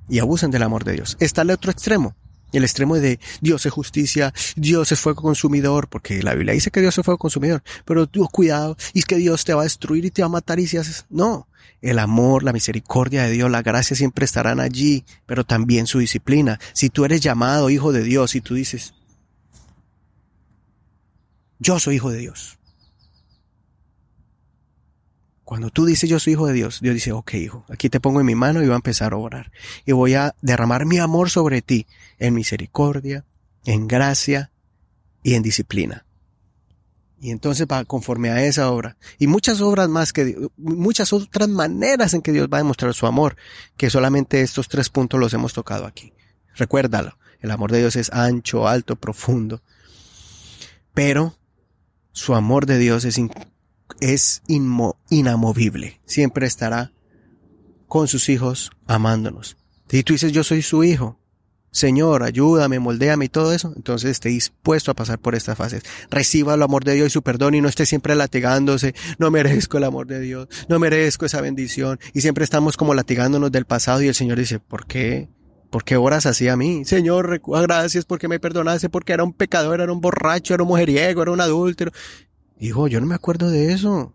Y 0.09 0.19
abusan 0.19 0.51
del 0.51 0.63
amor 0.63 0.85
de 0.85 0.93
Dios. 0.93 1.17
Está 1.21 1.43
el 1.43 1.51
otro 1.51 1.71
extremo. 1.71 2.15
El 2.53 2.65
extremo 2.65 2.97
de 2.97 3.21
Dios 3.41 3.67
es 3.67 3.73
justicia, 3.73 4.33
Dios 4.57 4.93
es 4.93 5.01
fuego 5.01 5.23
consumidor, 5.23 5.89
porque 5.89 6.23
la 6.23 6.35
Biblia 6.35 6.55
dice 6.55 6.71
que 6.71 6.81
Dios 6.81 6.97
es 6.99 7.05
fuego 7.05 7.19
consumidor, 7.19 7.63
pero 7.85 8.07
tú 8.07 8.29
cuidado, 8.29 8.77
y 8.93 9.01
es 9.01 9.05
que 9.05 9.17
Dios 9.17 9.45
te 9.45 9.55
va 9.55 9.63
a 9.63 9.65
destruir 9.65 10.05
y 10.05 10.11
te 10.11 10.23
va 10.23 10.27
a 10.27 10.31
matar 10.31 10.59
y 10.61 10.67
si 10.67 10.77
haces, 10.77 11.07
no, 11.11 11.49
el 11.81 11.99
amor, 11.99 12.43
la 12.43 12.53
misericordia 12.53 13.25
de 13.25 13.31
Dios, 13.31 13.51
la 13.51 13.63
gracia 13.63 13.97
siempre 13.97 14.25
estarán 14.25 14.61
allí, 14.61 15.05
pero 15.27 15.45
también 15.45 15.87
su 15.87 15.99
disciplina. 15.99 16.59
Si 16.73 16.91
tú 16.91 17.05
eres 17.05 17.21
llamado 17.21 17.71
hijo 17.71 17.93
de 17.93 18.03
Dios 18.03 18.35
y 18.35 18.41
tú 18.41 18.55
dices, 18.55 18.95
yo 21.59 21.79
soy 21.79 21.97
hijo 21.97 22.11
de 22.11 22.19
Dios. 22.19 22.60
Cuando 25.51 25.71
tú 25.71 25.85
dices 25.85 26.09
yo 26.09 26.21
soy 26.21 26.35
hijo 26.35 26.47
de 26.47 26.53
Dios, 26.53 26.79
Dios 26.81 26.95
dice, 26.95 27.11
ok 27.11 27.35
hijo, 27.35 27.65
aquí 27.69 27.89
te 27.91 27.99
pongo 27.99 28.21
en 28.21 28.27
mi 28.27 28.37
mano 28.37 28.63
y 28.63 28.67
voy 28.67 28.73
a 28.75 28.77
empezar 28.77 29.15
a 29.15 29.17
orar. 29.17 29.51
Y 29.85 29.91
voy 29.91 30.15
a 30.15 30.37
derramar 30.43 30.87
mi 30.87 30.99
amor 30.99 31.29
sobre 31.29 31.61
ti 31.61 31.89
en 32.21 32.35
misericordia, 32.35 33.25
en 33.65 33.89
gracia 33.89 34.53
y 35.25 35.35
en 35.35 35.43
disciplina. 35.43 36.07
Y 37.21 37.33
entonces 37.33 37.67
va 37.67 37.85
conforme 37.85 38.31
a 38.31 38.45
esa 38.45 38.71
obra. 38.71 38.97
Y 39.19 39.27
muchas 39.27 39.61
obras 39.61 39.89
más 39.89 40.13
que, 40.13 40.37
muchas 40.57 41.13
otras 41.13 41.49
maneras 41.49 42.15
en 42.15 42.23
que 42.23 42.31
Dios 42.31 42.47
va 42.47 42.59
a 42.59 42.63
demostrar 42.63 42.95
su 42.95 43.09
amor, 43.09 43.35
que 43.77 43.91
solamente 43.91 44.43
estos 44.43 44.69
tres 44.69 44.89
puntos 44.89 45.19
los 45.19 45.35
hemos 45.35 45.53
tocado 45.53 45.85
aquí. 45.85 46.13
Recuérdalo, 46.55 47.19
el 47.41 47.51
amor 47.51 47.73
de 47.73 47.81
Dios 47.81 47.97
es 47.97 48.13
ancho, 48.13 48.69
alto, 48.69 48.95
profundo. 48.95 49.63
Pero 50.95 51.35
su 52.13 52.37
amor 52.37 52.67
de 52.67 52.79
Dios 52.79 53.05
es, 53.05 53.19
es 54.01 54.43
inamovible. 54.47 56.01
Siempre 56.07 56.47
estará 56.47 56.93
con 57.87 58.09
sus 58.09 58.29
hijos 58.29 58.71
amándonos. 58.87 59.57
Si 59.89 60.03
tú 60.05 60.13
dices 60.13 60.33
yo 60.33 60.45
soy 60.45 60.63
su 60.63 60.85
hijo, 60.85 61.21
Señor, 61.73 62.25
ayúdame, 62.25 62.81
moldéame 62.81 63.27
y 63.27 63.29
todo 63.29 63.53
eso, 63.53 63.73
entonces 63.77 64.11
esté 64.11 64.29
dispuesto 64.29 64.91
a 64.91 64.95
pasar 64.95 65.21
por 65.21 65.37
estas 65.37 65.57
fases. 65.57 65.85
Reciba 66.11 66.55
el 66.55 66.63
amor 66.63 66.85
de 66.85 66.95
Dios 66.95 67.09
y 67.09 67.11
su 67.11 67.23
perdón 67.23 67.55
y 67.55 67.61
no 67.61 67.69
esté 67.69 67.87
siempre 67.87 68.17
latigándose, 68.17 68.95
no 69.19 69.31
merezco 69.31 69.79
el 69.79 69.85
amor 69.85 70.09
de 70.09 70.21
Dios, 70.21 70.49
no 70.69 70.81
merezco 70.81 71.27
esa 71.27 71.41
bendición 71.41 72.01
y 72.13 72.23
siempre 72.23 72.43
estamos 72.43 72.77
como 72.77 72.95
latigándonos 72.95 73.53
del 73.53 73.67
pasado 73.67 74.03
y 74.03 74.09
el 74.09 74.15
Señor 74.15 74.39
dice, 74.39 74.59
¿por 74.59 74.87
qué? 74.87 75.29
¿Por 75.71 75.85
qué 75.85 75.97
oras 75.97 76.27
así 76.27 76.49
a 76.49 76.57
mí? 76.57 76.85
Señor, 76.85 77.41
gracias 77.47 78.05
porque 78.05 78.27
me 78.27 78.41
perdonaste, 78.41 78.89
porque 78.89 79.13
era 79.13 79.23
un 79.23 79.33
pecador, 79.33 79.81
era 79.81 79.93
un 79.93 80.01
borracho, 80.01 80.55
era 80.55 80.65
un 80.65 80.69
mujeriego, 80.69 81.23
era 81.23 81.31
un 81.31 81.41
adúltero. 81.41 81.93
Hijo, 82.61 82.89
yo 82.89 83.01
no 83.01 83.07
me 83.07 83.15
acuerdo 83.15 83.51
de 83.51 83.73
eso. 83.73 84.15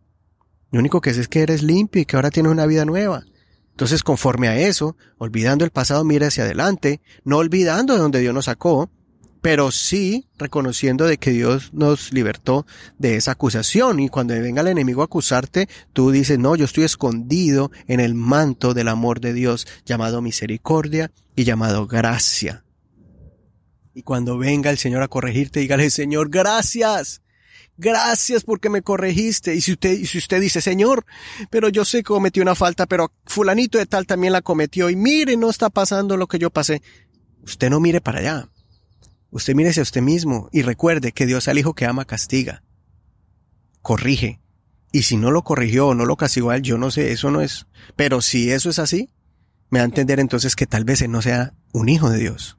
Lo 0.72 0.80
único 0.80 1.02
que 1.02 1.14
sé 1.14 1.22
es 1.22 1.28
que 1.28 1.42
eres 1.42 1.64
limpio 1.64 2.02
y 2.02 2.06
que 2.06 2.16
ahora 2.16 2.30
tienes 2.30 2.52
una 2.52 2.68
vida 2.68 2.86
nueva. 2.86 3.26
Entonces, 3.72 4.04
conforme 4.04 4.48
a 4.48 4.58
eso, 4.58 4.96
olvidando 5.18 5.66
el 5.66 5.72
pasado, 5.72 6.06
mira 6.06 6.28
hacia 6.28 6.44
adelante, 6.44 7.02
no 7.24 7.38
olvidando 7.38 7.94
de 7.94 8.00
donde 8.00 8.20
Dios 8.20 8.34
nos 8.34 8.46
sacó, 8.46 8.90
pero 9.42 9.72
sí 9.72 10.28
reconociendo 10.38 11.06
de 11.06 11.18
que 11.18 11.32
Dios 11.32 11.74
nos 11.74 12.14
libertó 12.14 12.66
de 13.00 13.16
esa 13.16 13.32
acusación. 13.32 14.00
Y 14.00 14.10
cuando 14.10 14.34
venga 14.40 14.62
el 14.62 14.68
enemigo 14.68 15.02
a 15.02 15.06
acusarte, 15.06 15.68
tú 15.92 16.12
dices, 16.12 16.38
no, 16.38 16.56
yo 16.56 16.66
estoy 16.66 16.84
escondido 16.84 17.72
en 17.88 18.00
el 18.00 18.14
manto 18.14 18.74
del 18.74 18.88
amor 18.88 19.22
de 19.22 19.34
Dios, 19.34 19.68
llamado 19.86 20.22
misericordia 20.22 21.12
y 21.36 21.46
llamado 21.46 21.88
gracia. 21.88 22.64
Y 23.94 24.04
cuando 24.04 24.38
venga 24.38 24.70
el 24.70 24.78
Señor 24.78 25.02
a 25.02 25.08
corregirte, 25.08 25.62
dígale, 25.62 25.90
Señor, 25.90 26.30
gracias. 26.30 27.22
Gracias 27.78 28.44
porque 28.44 28.70
me 28.70 28.82
corregiste. 28.82 29.56
Y 29.56 29.62
si 29.62 29.74
usted, 29.74 30.04
si 30.06 30.18
usted 30.18 30.40
dice, 30.40 30.62
Señor, 30.62 31.06
pero 31.50 31.70
yo 31.70 31.84
sé 31.84 32.00
que 32.00 32.04
cometí 32.06 32.40
una 32.40 32.56
falta, 32.56 32.86
pero 32.86 33.12
fulanito 33.26 33.78
de 33.78 33.86
tal 33.86 34.08
también 34.08 34.34
la 34.34 34.42
cometió 34.42 34.90
y 34.90 34.96
mire, 34.96 35.36
no 35.36 35.50
está 35.50 35.70
pasando 35.70 36.16
lo 36.18 36.28
que 36.28 36.40
yo 36.40 36.50
pasé. 36.50 36.82
Usted 37.44 37.70
no 37.70 37.80
mire 37.80 38.02
para 38.02 38.20
allá. 38.20 38.50
Usted 39.30 39.56
mírese 39.56 39.82
a 39.82 39.84
usted 39.84 40.02
mismo 40.02 40.50
y 40.54 40.62
recuerde 40.62 41.12
que 41.12 41.26
Dios 41.26 41.48
al 41.48 41.58
hijo 41.58 41.74
que 41.74 41.86
ama 41.86 42.06
castiga. 42.06 42.64
Corrige. 43.82 44.40
Y 44.94 45.04
si 45.04 45.18
no 45.18 45.30
lo 45.30 45.44
corrigió 45.44 45.88
o 45.88 45.96
no 45.96 46.06
lo 46.06 46.16
castigó 46.16 46.52
a 46.52 46.56
él, 46.56 46.62
yo 46.62 46.78
no 46.78 46.90
sé, 46.90 47.12
eso 47.12 47.30
no 47.30 47.42
es. 47.42 47.68
Pero 47.98 48.22
si 48.22 48.50
eso 48.52 48.70
es 48.70 48.80
así, 48.80 49.10
me 49.70 49.80
da 49.80 49.84
a 49.84 49.88
entender 49.88 50.22
entonces 50.22 50.56
que 50.56 50.68
tal 50.68 50.86
vez 50.86 51.02
él 51.02 51.12
no 51.12 51.22
sea 51.22 51.54
un 51.74 51.90
hijo 51.90 52.10
de 52.10 52.20
Dios. 52.20 52.58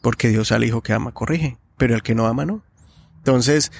Porque 0.00 0.30
Dios 0.30 0.52
al 0.52 0.64
hijo 0.64 0.82
que 0.82 0.94
ama 0.94 1.12
corrige, 1.12 1.58
pero 1.76 1.94
el 1.94 2.02
que 2.02 2.14
no 2.14 2.26
ama 2.26 2.46
no. 2.46 2.64
Entonces, 3.24 3.72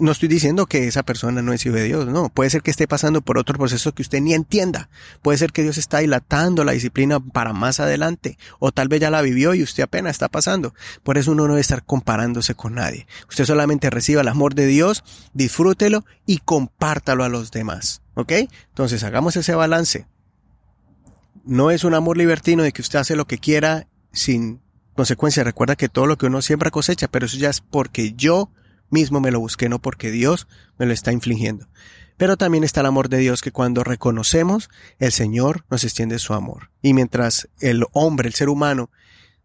no 0.00 0.10
estoy 0.10 0.26
diciendo 0.26 0.64
que 0.64 0.88
esa 0.88 1.02
persona 1.02 1.42
no 1.42 1.52
es 1.52 1.66
hijo 1.66 1.74
de 1.74 1.84
Dios, 1.84 2.06
no. 2.06 2.30
Puede 2.30 2.48
ser 2.48 2.62
que 2.62 2.70
esté 2.70 2.88
pasando 2.88 3.20
por 3.20 3.36
otro 3.36 3.58
proceso 3.58 3.92
que 3.92 4.00
usted 4.00 4.22
ni 4.22 4.32
entienda. 4.32 4.88
Puede 5.20 5.36
ser 5.36 5.52
que 5.52 5.62
Dios 5.62 5.76
está 5.76 5.98
dilatando 5.98 6.64
la 6.64 6.72
disciplina 6.72 7.20
para 7.20 7.52
más 7.52 7.78
adelante. 7.78 8.38
O 8.58 8.72
tal 8.72 8.88
vez 8.88 9.00
ya 9.02 9.10
la 9.10 9.20
vivió 9.20 9.52
y 9.52 9.62
usted 9.62 9.82
apenas 9.82 10.12
está 10.12 10.30
pasando. 10.30 10.72
Por 11.02 11.18
eso 11.18 11.32
uno 11.32 11.42
no 11.42 11.52
debe 11.52 11.60
estar 11.60 11.84
comparándose 11.84 12.54
con 12.54 12.76
nadie. 12.76 13.06
Usted 13.28 13.44
solamente 13.44 13.90
reciba 13.90 14.22
el 14.22 14.28
amor 14.28 14.54
de 14.54 14.64
Dios, 14.64 15.04
disfrútelo 15.34 16.06
y 16.24 16.38
compártalo 16.38 17.22
a 17.22 17.28
los 17.28 17.50
demás. 17.50 18.00
¿Ok? 18.14 18.32
Entonces, 18.70 19.04
hagamos 19.04 19.36
ese 19.36 19.54
balance. 19.54 20.06
No 21.44 21.70
es 21.70 21.84
un 21.84 21.92
amor 21.92 22.16
libertino 22.16 22.62
de 22.62 22.72
que 22.72 22.80
usted 22.80 22.98
hace 22.98 23.14
lo 23.14 23.26
que 23.26 23.36
quiera 23.36 23.88
sin 24.14 24.62
consecuencia. 24.94 25.44
Recuerda 25.44 25.76
que 25.76 25.90
todo 25.90 26.06
lo 26.06 26.16
que 26.16 26.24
uno 26.24 26.40
siembra 26.40 26.70
cosecha, 26.70 27.08
pero 27.08 27.26
eso 27.26 27.36
ya 27.36 27.50
es 27.50 27.60
porque 27.60 28.14
yo 28.14 28.50
mismo 28.90 29.20
me 29.20 29.30
lo 29.30 29.40
busqué, 29.40 29.68
no 29.68 29.80
porque 29.80 30.10
Dios 30.10 30.46
me 30.78 30.86
lo 30.86 30.92
está 30.92 31.12
infligiendo. 31.12 31.68
Pero 32.16 32.36
también 32.36 32.64
está 32.64 32.80
el 32.80 32.86
amor 32.86 33.08
de 33.08 33.18
Dios 33.18 33.42
que 33.42 33.52
cuando 33.52 33.84
reconocemos, 33.84 34.70
el 34.98 35.12
Señor 35.12 35.64
nos 35.70 35.84
extiende 35.84 36.18
su 36.18 36.32
amor. 36.32 36.70
Y 36.80 36.94
mientras 36.94 37.48
el 37.60 37.84
hombre, 37.92 38.28
el 38.28 38.34
ser 38.34 38.48
humano, 38.48 38.90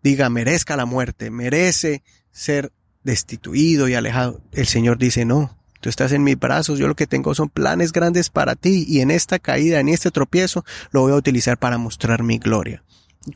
diga 0.01 0.30
merezca 0.30 0.77
la 0.77 0.86
muerte, 0.86 1.32
merece 1.32 2.04
ser 2.32 2.71
destituido 3.04 3.88
y 3.88 3.95
alejado, 3.95 4.41
el 4.51 4.67
Señor 4.67 4.97
dice 4.97 5.25
no, 5.25 5.58
tú 5.80 5.89
estás 5.89 6.12
en 6.12 6.23
mis 6.23 6.39
brazos, 6.39 6.80
yo 6.80 6.88
lo 6.88 6.95
que 6.95 7.08
tengo 7.08 7.34
son 7.36 7.49
planes 7.49 7.91
grandes 7.91 8.30
para 8.30 8.56
ti 8.56 8.86
y 8.88 9.01
en 9.01 9.12
esta 9.12 9.39
caída, 9.39 9.80
en 9.80 9.89
este 9.89 10.12
tropiezo, 10.12 10.63
lo 10.91 11.01
voy 11.01 11.12
a 11.12 11.15
utilizar 11.15 11.58
para 11.58 11.77
mostrar 11.77 12.23
mi 12.23 12.38
gloria. 12.38 12.84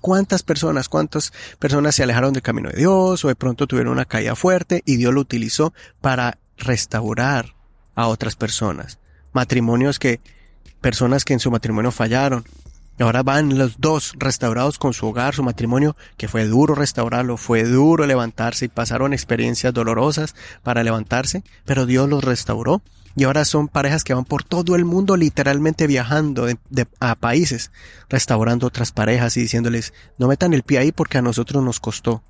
¿Cuántas 0.01 0.41
personas, 0.41 0.89
cuántas 0.89 1.31
personas 1.59 1.93
se 1.93 2.01
alejaron 2.01 2.33
del 2.33 2.41
camino 2.41 2.69
de 2.69 2.77
Dios 2.77 3.23
o 3.23 3.27
de 3.27 3.35
pronto 3.35 3.67
tuvieron 3.67 3.93
una 3.93 4.05
caída 4.05 4.35
fuerte 4.35 4.81
y 4.83 4.97
Dios 4.97 5.13
lo 5.13 5.21
utilizó 5.21 5.73
para 6.01 6.39
restaurar 6.57 7.55
a 7.93 8.07
otras 8.07 8.35
personas? 8.35 8.97
Matrimonios 9.31 9.99
que, 9.99 10.19
personas 10.81 11.23
que 11.23 11.33
en 11.33 11.39
su 11.39 11.51
matrimonio 11.51 11.91
fallaron. 11.91 12.45
Ahora 12.97 13.21
van 13.21 13.59
los 13.59 13.79
dos 13.79 14.13
restaurados 14.17 14.79
con 14.79 14.93
su 14.93 15.05
hogar, 15.05 15.35
su 15.35 15.43
matrimonio, 15.43 15.95
que 16.17 16.29
fue 16.29 16.45
duro 16.45 16.73
restaurarlo, 16.73 17.37
fue 17.37 17.63
duro 17.63 18.07
levantarse 18.07 18.65
y 18.65 18.69
pasaron 18.69 19.13
experiencias 19.13 19.73
dolorosas 19.73 20.33
para 20.63 20.83
levantarse, 20.83 21.43
pero 21.65 21.85
Dios 21.85 22.09
los 22.09 22.23
restauró 22.23 22.81
y 23.15 23.23
ahora 23.23 23.45
son 23.45 23.67
parejas 23.67 24.03
que 24.03 24.13
van 24.13 24.25
por 24.25 24.43
todo 24.43 24.75
el 24.75 24.83
mundo 24.83 25.15
literalmente 25.15 25.87
viajando 25.87 26.47
a 26.99 27.15
países, 27.15 27.71
restaurando 28.09 28.67
otras 28.67 28.91
parejas 28.91 29.37
y 29.37 29.41
diciéndoles, 29.41 29.93
no 30.17 30.27
metan 30.27 30.53
el 30.53 30.63
pie 30.63 30.79
ahí 30.79 30.91
porque 30.91 31.17
a 31.17 31.21
nosotros 31.21 31.63
nos 31.63 31.79
costó 31.79 32.23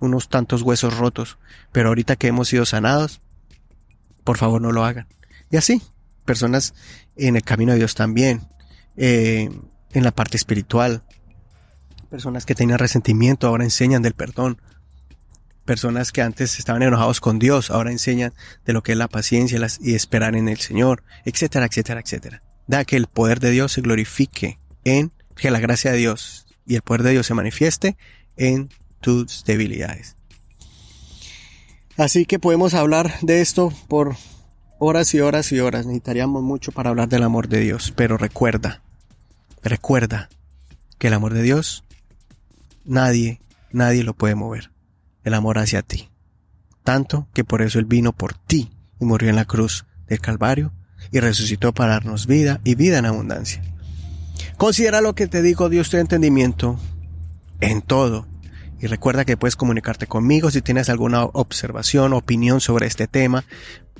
unos 0.00 0.28
tantos 0.28 0.62
huesos 0.62 0.96
rotos, 0.96 1.38
pero 1.72 1.88
ahorita 1.88 2.16
que 2.16 2.28
hemos 2.28 2.48
sido 2.48 2.64
sanados, 2.64 3.20
por 4.24 4.38
favor 4.38 4.60
no 4.62 4.72
lo 4.72 4.84
hagan. 4.84 5.06
Y 5.50 5.58
así, 5.58 5.82
personas 6.24 6.74
en 7.16 7.36
el 7.36 7.42
camino 7.42 7.72
de 7.72 7.78
Dios 7.78 7.94
también, 7.94 8.42
eh, 8.96 9.50
en 9.92 10.04
la 10.04 10.10
parte 10.10 10.36
espiritual. 10.36 11.02
Personas 12.08 12.46
que 12.46 12.54
tenían 12.54 12.78
resentimiento 12.78 13.46
ahora 13.46 13.64
enseñan 13.64 14.02
del 14.02 14.14
perdón. 14.14 14.60
Personas 15.70 16.10
que 16.10 16.20
antes 16.20 16.58
estaban 16.58 16.82
enojados 16.82 17.20
con 17.20 17.38
Dios 17.38 17.70
ahora 17.70 17.92
enseñan 17.92 18.34
de 18.66 18.72
lo 18.72 18.82
que 18.82 18.90
es 18.90 18.98
la 18.98 19.06
paciencia 19.06 19.56
y 19.80 19.94
esperar 19.94 20.34
en 20.34 20.48
el 20.48 20.58
Señor, 20.58 21.04
etcétera, 21.24 21.66
etcétera, 21.66 22.00
etcétera. 22.00 22.42
Da 22.66 22.84
que 22.84 22.96
el 22.96 23.06
poder 23.06 23.38
de 23.38 23.52
Dios 23.52 23.70
se 23.70 23.80
glorifique 23.80 24.58
en 24.82 25.12
que 25.36 25.52
la 25.52 25.60
gracia 25.60 25.92
de 25.92 25.98
Dios 25.98 26.48
y 26.66 26.74
el 26.74 26.82
poder 26.82 27.04
de 27.04 27.12
Dios 27.12 27.28
se 27.28 27.34
manifieste 27.34 27.96
en 28.36 28.68
tus 29.00 29.44
debilidades. 29.44 30.16
Así 31.96 32.26
que 32.26 32.40
podemos 32.40 32.74
hablar 32.74 33.20
de 33.22 33.40
esto 33.40 33.72
por 33.86 34.16
horas 34.80 35.14
y 35.14 35.20
horas 35.20 35.52
y 35.52 35.60
horas. 35.60 35.86
Necesitaríamos 35.86 36.42
mucho 36.42 36.72
para 36.72 36.90
hablar 36.90 37.08
del 37.08 37.22
amor 37.22 37.46
de 37.46 37.60
Dios. 37.60 37.92
Pero 37.94 38.18
recuerda, 38.18 38.82
recuerda 39.62 40.30
que 40.98 41.06
el 41.06 41.14
amor 41.14 41.32
de 41.32 41.42
Dios, 41.42 41.84
nadie, 42.84 43.40
nadie 43.70 44.02
lo 44.02 44.14
puede 44.14 44.34
mover. 44.34 44.72
El 45.24 45.34
amor 45.34 45.58
hacia 45.58 45.82
ti. 45.82 46.10
Tanto 46.82 47.28
que 47.34 47.44
por 47.44 47.62
eso 47.62 47.78
Él 47.78 47.84
vino 47.84 48.12
por 48.12 48.34
ti 48.34 48.70
y 49.00 49.04
murió 49.04 49.28
en 49.28 49.36
la 49.36 49.44
cruz 49.44 49.86
del 50.06 50.20
Calvario 50.20 50.72
y 51.10 51.20
resucitó 51.20 51.72
para 51.72 51.92
darnos 51.92 52.26
vida 52.26 52.60
y 52.64 52.74
vida 52.74 52.98
en 52.98 53.06
abundancia. 53.06 53.62
Considera 54.56 55.00
lo 55.00 55.14
que 55.14 55.26
te 55.26 55.42
digo, 55.42 55.68
Dios 55.68 55.90
da 55.90 56.00
entendimiento 56.00 56.78
en 57.60 57.82
todo 57.82 58.26
y 58.80 58.86
recuerda 58.86 59.24
que 59.24 59.36
puedes 59.36 59.56
comunicarte 59.56 60.06
conmigo 60.06 60.50
si 60.50 60.62
tienes 60.62 60.88
alguna 60.88 61.24
observación, 61.24 62.14
opinión 62.14 62.60
sobre 62.60 62.86
este 62.86 63.06
tema. 63.06 63.44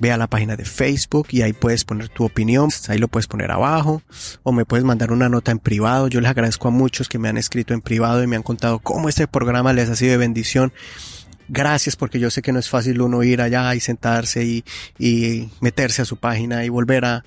Ve 0.01 0.11
a 0.11 0.17
la 0.17 0.25
página 0.25 0.55
de 0.55 0.65
Facebook 0.65 1.27
y 1.29 1.43
ahí 1.43 1.53
puedes 1.53 1.85
poner 1.85 2.09
tu 2.09 2.25
opinión. 2.25 2.71
Ahí 2.87 2.97
lo 2.97 3.07
puedes 3.07 3.27
poner 3.27 3.51
abajo. 3.51 4.01
O 4.41 4.51
me 4.51 4.65
puedes 4.65 4.83
mandar 4.83 5.11
una 5.11 5.29
nota 5.29 5.51
en 5.51 5.59
privado. 5.59 6.07
Yo 6.07 6.21
les 6.21 6.31
agradezco 6.31 6.69
a 6.69 6.71
muchos 6.71 7.07
que 7.07 7.19
me 7.19 7.29
han 7.29 7.37
escrito 7.37 7.75
en 7.75 7.81
privado 7.81 8.23
y 8.23 8.27
me 8.27 8.35
han 8.35 8.41
contado 8.41 8.79
cómo 8.79 9.09
este 9.09 9.27
programa 9.27 9.73
les 9.73 9.91
ha 9.91 9.95
sido 9.95 10.13
de 10.13 10.17
bendición. 10.17 10.73
Gracias 11.49 11.95
porque 11.95 12.19
yo 12.19 12.31
sé 12.31 12.41
que 12.41 12.51
no 12.51 12.57
es 12.57 12.67
fácil 12.67 12.99
uno 12.99 13.21
ir 13.21 13.41
allá 13.41 13.75
y 13.75 13.79
sentarse 13.79 14.43
y, 14.43 14.65
y 14.97 15.51
meterse 15.59 16.01
a 16.01 16.05
su 16.05 16.17
página 16.17 16.65
y 16.65 16.69
volver 16.69 17.05
a, 17.05 17.23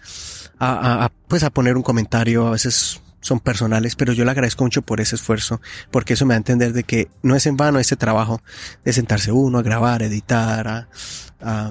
a, 0.58 1.04
a, 1.04 1.12
pues 1.28 1.44
a 1.44 1.50
poner 1.50 1.76
un 1.76 1.84
comentario. 1.84 2.48
A 2.48 2.50
veces 2.50 3.00
son 3.20 3.38
personales, 3.38 3.94
pero 3.94 4.12
yo 4.12 4.24
le 4.24 4.32
agradezco 4.32 4.64
mucho 4.64 4.82
por 4.82 5.00
ese 5.00 5.14
esfuerzo, 5.14 5.60
porque 5.92 6.14
eso 6.14 6.26
me 6.26 6.34
da 6.34 6.36
a 6.36 6.38
entender 6.38 6.72
de 6.72 6.82
que 6.82 7.08
no 7.22 7.36
es 7.36 7.46
en 7.46 7.56
vano 7.56 7.78
este 7.78 7.94
trabajo 7.94 8.42
de 8.84 8.92
sentarse 8.92 9.30
uno 9.30 9.58
a 9.58 9.62
grabar, 9.62 10.02
editar, 10.02 10.66
a, 10.66 10.88
a 11.40 11.70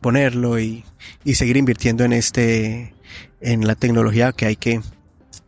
ponerlo 0.00 0.58
y, 0.58 0.84
y, 1.24 1.34
seguir 1.34 1.56
invirtiendo 1.56 2.04
en 2.04 2.12
este, 2.12 2.94
en 3.40 3.66
la 3.66 3.74
tecnología 3.74 4.32
que 4.32 4.46
hay 4.46 4.56
que, 4.56 4.80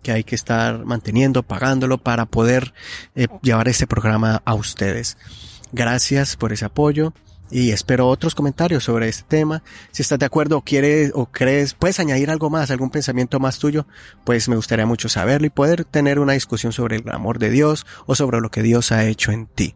que 0.02 0.12
hay 0.12 0.24
que 0.24 0.34
estar 0.34 0.84
manteniendo, 0.84 1.42
pagándolo 1.42 1.98
para 1.98 2.26
poder 2.26 2.74
eh, 3.14 3.28
llevar 3.42 3.68
este 3.68 3.86
programa 3.86 4.42
a 4.44 4.54
ustedes. 4.54 5.16
Gracias 5.72 6.36
por 6.36 6.52
ese 6.52 6.64
apoyo 6.64 7.12
y 7.50 7.70
espero 7.70 8.08
otros 8.08 8.34
comentarios 8.34 8.84
sobre 8.84 9.08
este 9.08 9.24
tema. 9.28 9.62
Si 9.90 10.02
estás 10.02 10.18
de 10.18 10.26
acuerdo 10.26 10.58
o 10.58 10.62
quieres 10.62 11.12
o 11.14 11.26
crees, 11.26 11.74
puedes 11.74 12.00
añadir 12.00 12.30
algo 12.30 12.50
más, 12.50 12.70
algún 12.70 12.90
pensamiento 12.90 13.40
más 13.40 13.58
tuyo, 13.58 13.86
pues 14.24 14.48
me 14.48 14.56
gustaría 14.56 14.86
mucho 14.86 15.08
saberlo 15.08 15.46
y 15.46 15.50
poder 15.50 15.84
tener 15.84 16.18
una 16.18 16.34
discusión 16.34 16.72
sobre 16.72 16.96
el 16.96 17.08
amor 17.10 17.38
de 17.38 17.50
Dios 17.50 17.86
o 18.06 18.14
sobre 18.14 18.40
lo 18.40 18.50
que 18.50 18.62
Dios 18.62 18.92
ha 18.92 19.04
hecho 19.06 19.32
en 19.32 19.46
ti. 19.46 19.74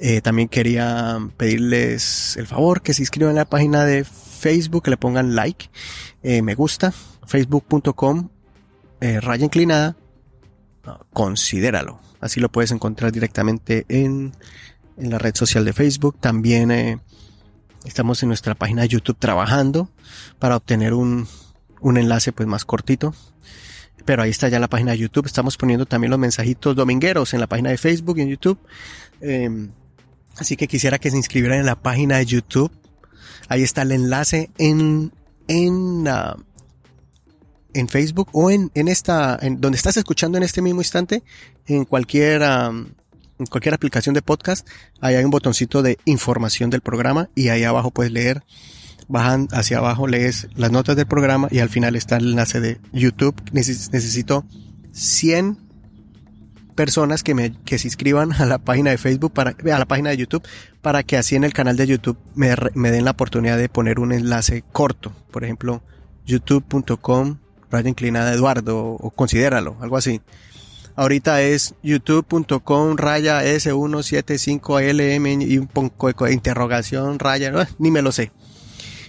Eh, 0.00 0.20
también 0.20 0.48
quería 0.48 1.18
pedirles 1.36 2.36
el 2.36 2.46
favor 2.46 2.82
que 2.82 2.94
se 2.94 3.02
inscriban 3.02 3.30
en 3.30 3.36
la 3.36 3.48
página 3.48 3.84
de 3.84 4.04
Facebook, 4.04 4.84
que 4.84 4.90
le 4.90 4.96
pongan 4.96 5.34
like, 5.34 5.70
eh, 6.22 6.42
me 6.42 6.54
gusta, 6.54 6.92
facebook.com, 7.26 8.28
eh, 9.00 9.20
raya 9.20 9.44
inclinada, 9.44 9.96
considéralo. 11.12 12.00
Así 12.20 12.40
lo 12.40 12.50
puedes 12.50 12.70
encontrar 12.70 13.12
directamente 13.12 13.84
en 13.88 14.32
en 14.98 15.10
la 15.10 15.18
red 15.18 15.34
social 15.34 15.64
de 15.64 15.72
Facebook. 15.72 16.16
También 16.20 16.70
eh, 16.70 16.98
estamos 17.84 18.22
en 18.22 18.28
nuestra 18.28 18.54
página 18.54 18.82
de 18.82 18.88
YouTube 18.88 19.16
trabajando 19.18 19.90
para 20.38 20.56
obtener 20.56 20.94
un, 20.94 21.26
un 21.80 21.96
enlace 21.96 22.32
pues 22.32 22.48
más 22.48 22.64
cortito. 22.64 23.14
Pero 24.04 24.22
ahí 24.22 24.30
está 24.30 24.48
ya 24.48 24.58
la 24.58 24.68
página 24.68 24.92
de 24.92 24.98
YouTube. 24.98 25.26
Estamos 25.26 25.56
poniendo 25.56 25.86
también 25.86 26.10
los 26.10 26.18
mensajitos 26.18 26.74
domingueros 26.74 27.34
en 27.34 27.40
la 27.40 27.46
página 27.46 27.70
de 27.70 27.78
Facebook 27.78 28.18
y 28.18 28.22
en 28.22 28.28
YouTube. 28.28 28.58
Eh, 29.20 29.68
así 30.38 30.56
que 30.56 30.68
quisiera 30.68 30.98
que 30.98 31.10
se 31.10 31.16
inscribieran 31.16 31.60
en 31.60 31.66
la 31.66 31.76
página 31.76 32.18
de 32.18 32.26
YouTube. 32.26 32.70
Ahí 33.48 33.62
está 33.62 33.82
el 33.82 33.92
enlace 33.92 34.50
en, 34.58 35.12
en, 35.46 36.06
uh, 36.06 36.40
en 37.74 37.88
Facebook 37.88 38.28
o 38.32 38.50
en, 38.50 38.70
en 38.74 38.88
esta, 38.88 39.38
en 39.40 39.60
donde 39.60 39.76
estás 39.76 39.96
escuchando 39.96 40.38
en 40.38 40.44
este 40.44 40.62
mismo 40.62 40.80
instante, 40.80 41.22
en 41.66 41.84
cualquier 41.84 42.42
um, 42.42 42.86
en 43.38 43.46
cualquier 43.46 43.74
aplicación 43.74 44.14
de 44.14 44.22
podcast, 44.22 44.68
ahí 45.00 45.14
hay 45.14 45.24
un 45.24 45.30
botoncito 45.30 45.80
de 45.82 45.98
información 46.04 46.70
del 46.70 46.80
programa 46.80 47.30
y 47.36 47.50
ahí 47.50 47.62
abajo 47.62 47.92
puedes 47.92 48.12
leer, 48.12 48.42
bajan 49.06 49.48
hacia 49.52 49.78
abajo, 49.78 50.08
lees 50.08 50.48
las 50.56 50.72
notas 50.72 50.96
del 50.96 51.06
programa 51.06 51.48
y 51.50 51.60
al 51.60 51.68
final 51.68 51.94
está 51.94 52.16
el 52.16 52.30
enlace 52.30 52.60
de 52.60 52.80
YouTube. 52.92 53.36
necesito 53.52 54.44
100 54.92 55.67
personas 56.78 57.24
que 57.24 57.34
me 57.34 57.52
que 57.64 57.76
se 57.76 57.88
inscriban 57.88 58.32
a 58.34 58.46
la 58.46 58.58
página 58.58 58.92
de 58.92 58.98
Facebook 58.98 59.32
para 59.32 59.50
a 59.50 59.78
la 59.80 59.84
página 59.84 60.10
de 60.10 60.16
YouTube 60.16 60.46
para 60.80 61.02
que 61.02 61.16
así 61.16 61.34
en 61.34 61.42
el 61.42 61.52
canal 61.52 61.76
de 61.76 61.88
YouTube 61.88 62.16
me, 62.36 62.54
me 62.74 62.92
den 62.92 63.04
la 63.04 63.10
oportunidad 63.10 63.58
de 63.58 63.68
poner 63.68 63.98
un 63.98 64.12
enlace 64.12 64.62
corto, 64.70 65.12
por 65.32 65.42
ejemplo, 65.42 65.82
youtube.com 66.24 67.38
raya 67.68 67.88
inclinada 67.88 68.32
Eduardo 68.32 68.78
o 68.78 69.10
considéralo, 69.10 69.76
algo 69.80 69.96
así. 69.96 70.20
Ahorita 70.94 71.42
es 71.42 71.74
youtube.com 71.82 72.96
raya 72.96 73.42
S175LM 73.42 75.48
y 75.48 75.58
un 75.58 75.66
poco 75.66 76.26
de 76.26 76.32
interrogación 76.32 77.18
raya, 77.18 77.52
ni 77.80 77.90
me 77.90 78.02
lo 78.02 78.12
sé. 78.12 78.30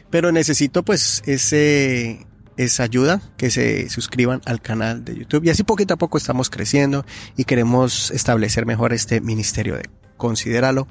Pero 0.10 0.32
necesito 0.32 0.82
pues 0.82 1.22
ese, 1.28 2.26
esa 2.60 2.84
ayuda, 2.84 3.22
que 3.38 3.50
se 3.50 3.90
suscriban 3.90 4.42
al 4.46 4.62
canal 4.62 5.06
de 5.06 5.16
YouTube. 5.16 5.46
Y 5.46 5.50
así 5.50 5.64
poquito 5.64 5.94
a 5.94 5.98
poco 5.98 6.18
estamos 6.18 6.50
creciendo 6.50 7.06
y 7.38 7.46
queremos 7.46 8.12
establecer 8.12 8.66
mejor 8.66 8.92
este 8.92 9.22
ministerio 9.22 9.76
de 9.76 9.90
Considéralo 10.18 10.90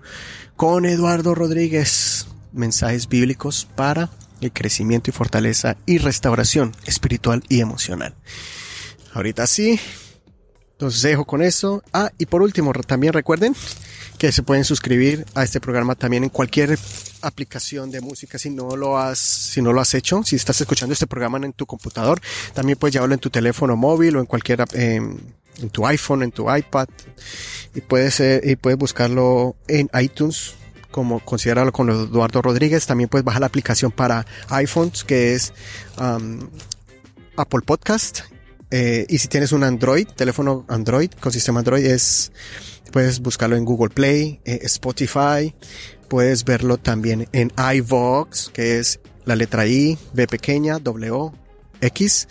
con 0.56 0.86
Eduardo 0.86 1.34
Rodríguez. 1.34 2.26
Mensajes 2.52 3.08
bíblicos 3.08 3.68
para 3.76 4.08
el 4.40 4.50
crecimiento 4.50 5.10
y 5.10 5.12
fortaleza 5.12 5.76
y 5.84 5.98
restauración 5.98 6.74
espiritual 6.86 7.42
y 7.50 7.60
emocional. 7.60 8.14
Ahorita 9.12 9.46
sí, 9.46 9.78
entonces 10.72 11.02
dejo 11.02 11.26
con 11.26 11.42
eso. 11.42 11.82
Ah, 11.92 12.10
y 12.16 12.24
por 12.24 12.40
último, 12.40 12.72
también 12.72 13.12
recuerden 13.12 13.54
que 14.16 14.32
se 14.32 14.42
pueden 14.42 14.64
suscribir 14.64 15.26
a 15.34 15.44
este 15.44 15.60
programa 15.60 15.96
también 15.96 16.24
en 16.24 16.30
cualquier 16.30 16.78
aplicación 17.22 17.90
de 17.90 18.00
música 18.00 18.38
si 18.38 18.50
no 18.50 18.76
lo 18.76 18.98
has, 18.98 19.18
si 19.18 19.62
no 19.62 19.72
lo 19.72 19.80
has 19.80 19.94
hecho. 19.94 20.22
Si 20.24 20.36
estás 20.36 20.60
escuchando 20.60 20.92
este 20.92 21.06
programa 21.06 21.38
en 21.38 21.52
tu 21.52 21.66
computador, 21.66 22.20
también 22.54 22.78
puedes 22.78 22.94
llevarlo 22.94 23.14
en 23.14 23.20
tu 23.20 23.30
teléfono 23.30 23.76
móvil 23.76 24.16
o 24.16 24.20
en 24.20 24.26
cualquier, 24.26 24.64
en 24.72 25.70
tu 25.70 25.86
iPhone, 25.86 26.22
en 26.22 26.32
tu 26.32 26.54
iPad. 26.54 26.88
Y 27.74 27.80
puedes, 27.80 28.20
eh, 28.20 28.40
y 28.44 28.56
puedes 28.56 28.78
buscarlo 28.78 29.56
en 29.66 29.90
iTunes 30.00 30.54
como 30.90 31.20
considerarlo 31.20 31.72
con 31.72 31.90
Eduardo 31.90 32.42
Rodríguez. 32.42 32.86
También 32.86 33.08
puedes 33.08 33.24
bajar 33.24 33.40
la 33.40 33.46
aplicación 33.46 33.92
para 33.92 34.26
iPhones 34.48 35.04
que 35.04 35.34
es 35.34 35.52
Apple 37.36 37.60
Podcast 37.64 38.20
eh, 38.70 39.06
y 39.08 39.18
si 39.18 39.28
tienes 39.28 39.52
un 39.52 39.64
Android, 39.64 40.06
teléfono 40.06 40.64
Android 40.68 41.10
con 41.20 41.32
sistema 41.32 41.60
Android, 41.60 41.84
es, 41.86 42.32
puedes 42.92 43.20
buscarlo 43.20 43.56
en 43.56 43.64
Google 43.64 43.90
Play, 43.90 44.40
eh, 44.44 44.60
Spotify, 44.64 45.54
puedes 46.08 46.44
verlo 46.44 46.78
también 46.78 47.28
en 47.32 47.52
iVox, 47.74 48.50
que 48.50 48.78
es 48.78 49.00
la 49.24 49.36
letra 49.36 49.66
I, 49.66 49.98
B 50.12 50.26
pequeña, 50.26 50.78
W, 50.78 51.30
X. 51.80 52.28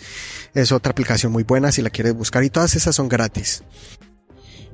Es 0.54 0.72
otra 0.72 0.92
aplicación 0.92 1.32
muy 1.32 1.44
buena 1.44 1.72
si 1.72 1.82
la 1.82 1.90
quieres 1.90 2.14
buscar 2.14 2.44
y 2.44 2.50
todas 2.50 2.76
esas 2.76 2.94
son 2.94 3.08
gratis. 3.08 3.62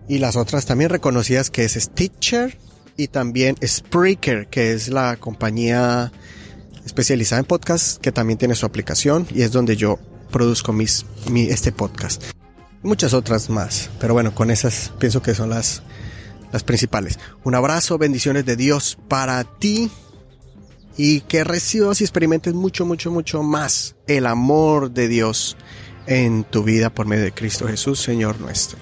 Y 0.09 0.18
las 0.18 0.36
otras 0.36 0.66
también 0.66 0.90
reconocidas 0.90 1.50
que 1.50 1.64
es 1.64 1.74
Stitcher 1.74 2.59
y 2.96 3.09
también 3.09 3.57
Spreaker, 3.64 4.48
que 4.48 4.72
es 4.72 4.88
la 4.88 5.16
compañía 5.16 6.12
especializada 6.84 7.40
en 7.40 7.46
podcast 7.46 8.00
que 8.00 8.12
también 8.12 8.38
tiene 8.38 8.55
su 8.55 8.66
aplicación 8.66 9.26
y 9.34 9.42
es 9.42 9.52
donde 9.52 9.76
yo 9.76 9.98
produzco 10.30 10.72
mis, 10.72 11.07
mi, 11.30 11.42
este 11.42 11.72
podcast. 11.72 12.22
Muchas 12.82 13.14
otras 13.14 13.48
más, 13.48 13.88
pero 13.98 14.12
bueno, 14.12 14.34
con 14.34 14.50
esas 14.50 14.92
pienso 14.98 15.22
que 15.22 15.34
son 15.34 15.48
las, 15.48 15.82
las 16.55 16.62
principales. 16.62 17.18
Un 17.42 17.57
abrazo, 17.57 17.98
bendiciones 17.98 18.46
de 18.46 18.55
Dios 18.55 18.96
para 19.09 19.42
ti 19.42 19.90
y 20.96 21.22
que 21.22 21.42
recibas 21.42 22.00
y 22.00 22.05
experimentes 22.05 22.55
mucho, 22.55 22.86
mucho, 22.86 23.11
mucho 23.11 23.42
más 23.42 23.96
el 24.07 24.24
amor 24.24 24.92
de 24.92 25.09
Dios 25.09 25.57
en 26.07 26.44
tu 26.44 26.62
vida 26.62 26.90
por 26.90 27.07
medio 27.07 27.24
de 27.24 27.32
Cristo 27.32 27.66
Jesús, 27.66 27.98
Señor 27.98 28.40
nuestro. 28.40 28.78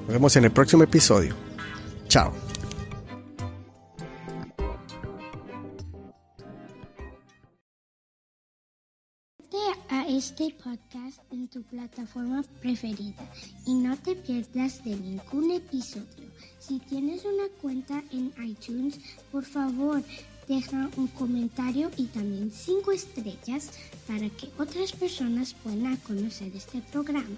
Nos 0.00 0.08
vemos 0.08 0.34
en 0.34 0.42
el 0.42 0.50
próximo 0.50 0.82
episodio. 0.82 1.36
Chao. 2.08 2.34
este 10.08 10.54
podcast 10.62 11.20
en 11.30 11.48
tu 11.48 11.62
plataforma 11.62 12.42
preferida 12.60 13.24
y 13.66 13.74
no 13.74 13.96
te 13.96 14.14
pierdas 14.14 14.84
de 14.84 14.94
ningún 14.94 15.50
episodio. 15.50 16.28
Si 16.64 16.78
tienes 16.78 17.24
una 17.24 17.48
cuenta 17.60 18.04
en 18.12 18.32
iTunes, 18.40 19.00
por 19.32 19.44
favor, 19.44 20.00
deja 20.46 20.88
un 20.96 21.08
comentario 21.08 21.90
y 21.96 22.04
también 22.04 22.52
cinco 22.52 22.92
estrellas 22.92 23.70
para 24.06 24.28
que 24.30 24.48
otras 24.58 24.92
personas 24.92 25.54
puedan 25.54 25.96
conocer 25.96 26.54
este 26.54 26.80
programa. 26.80 27.36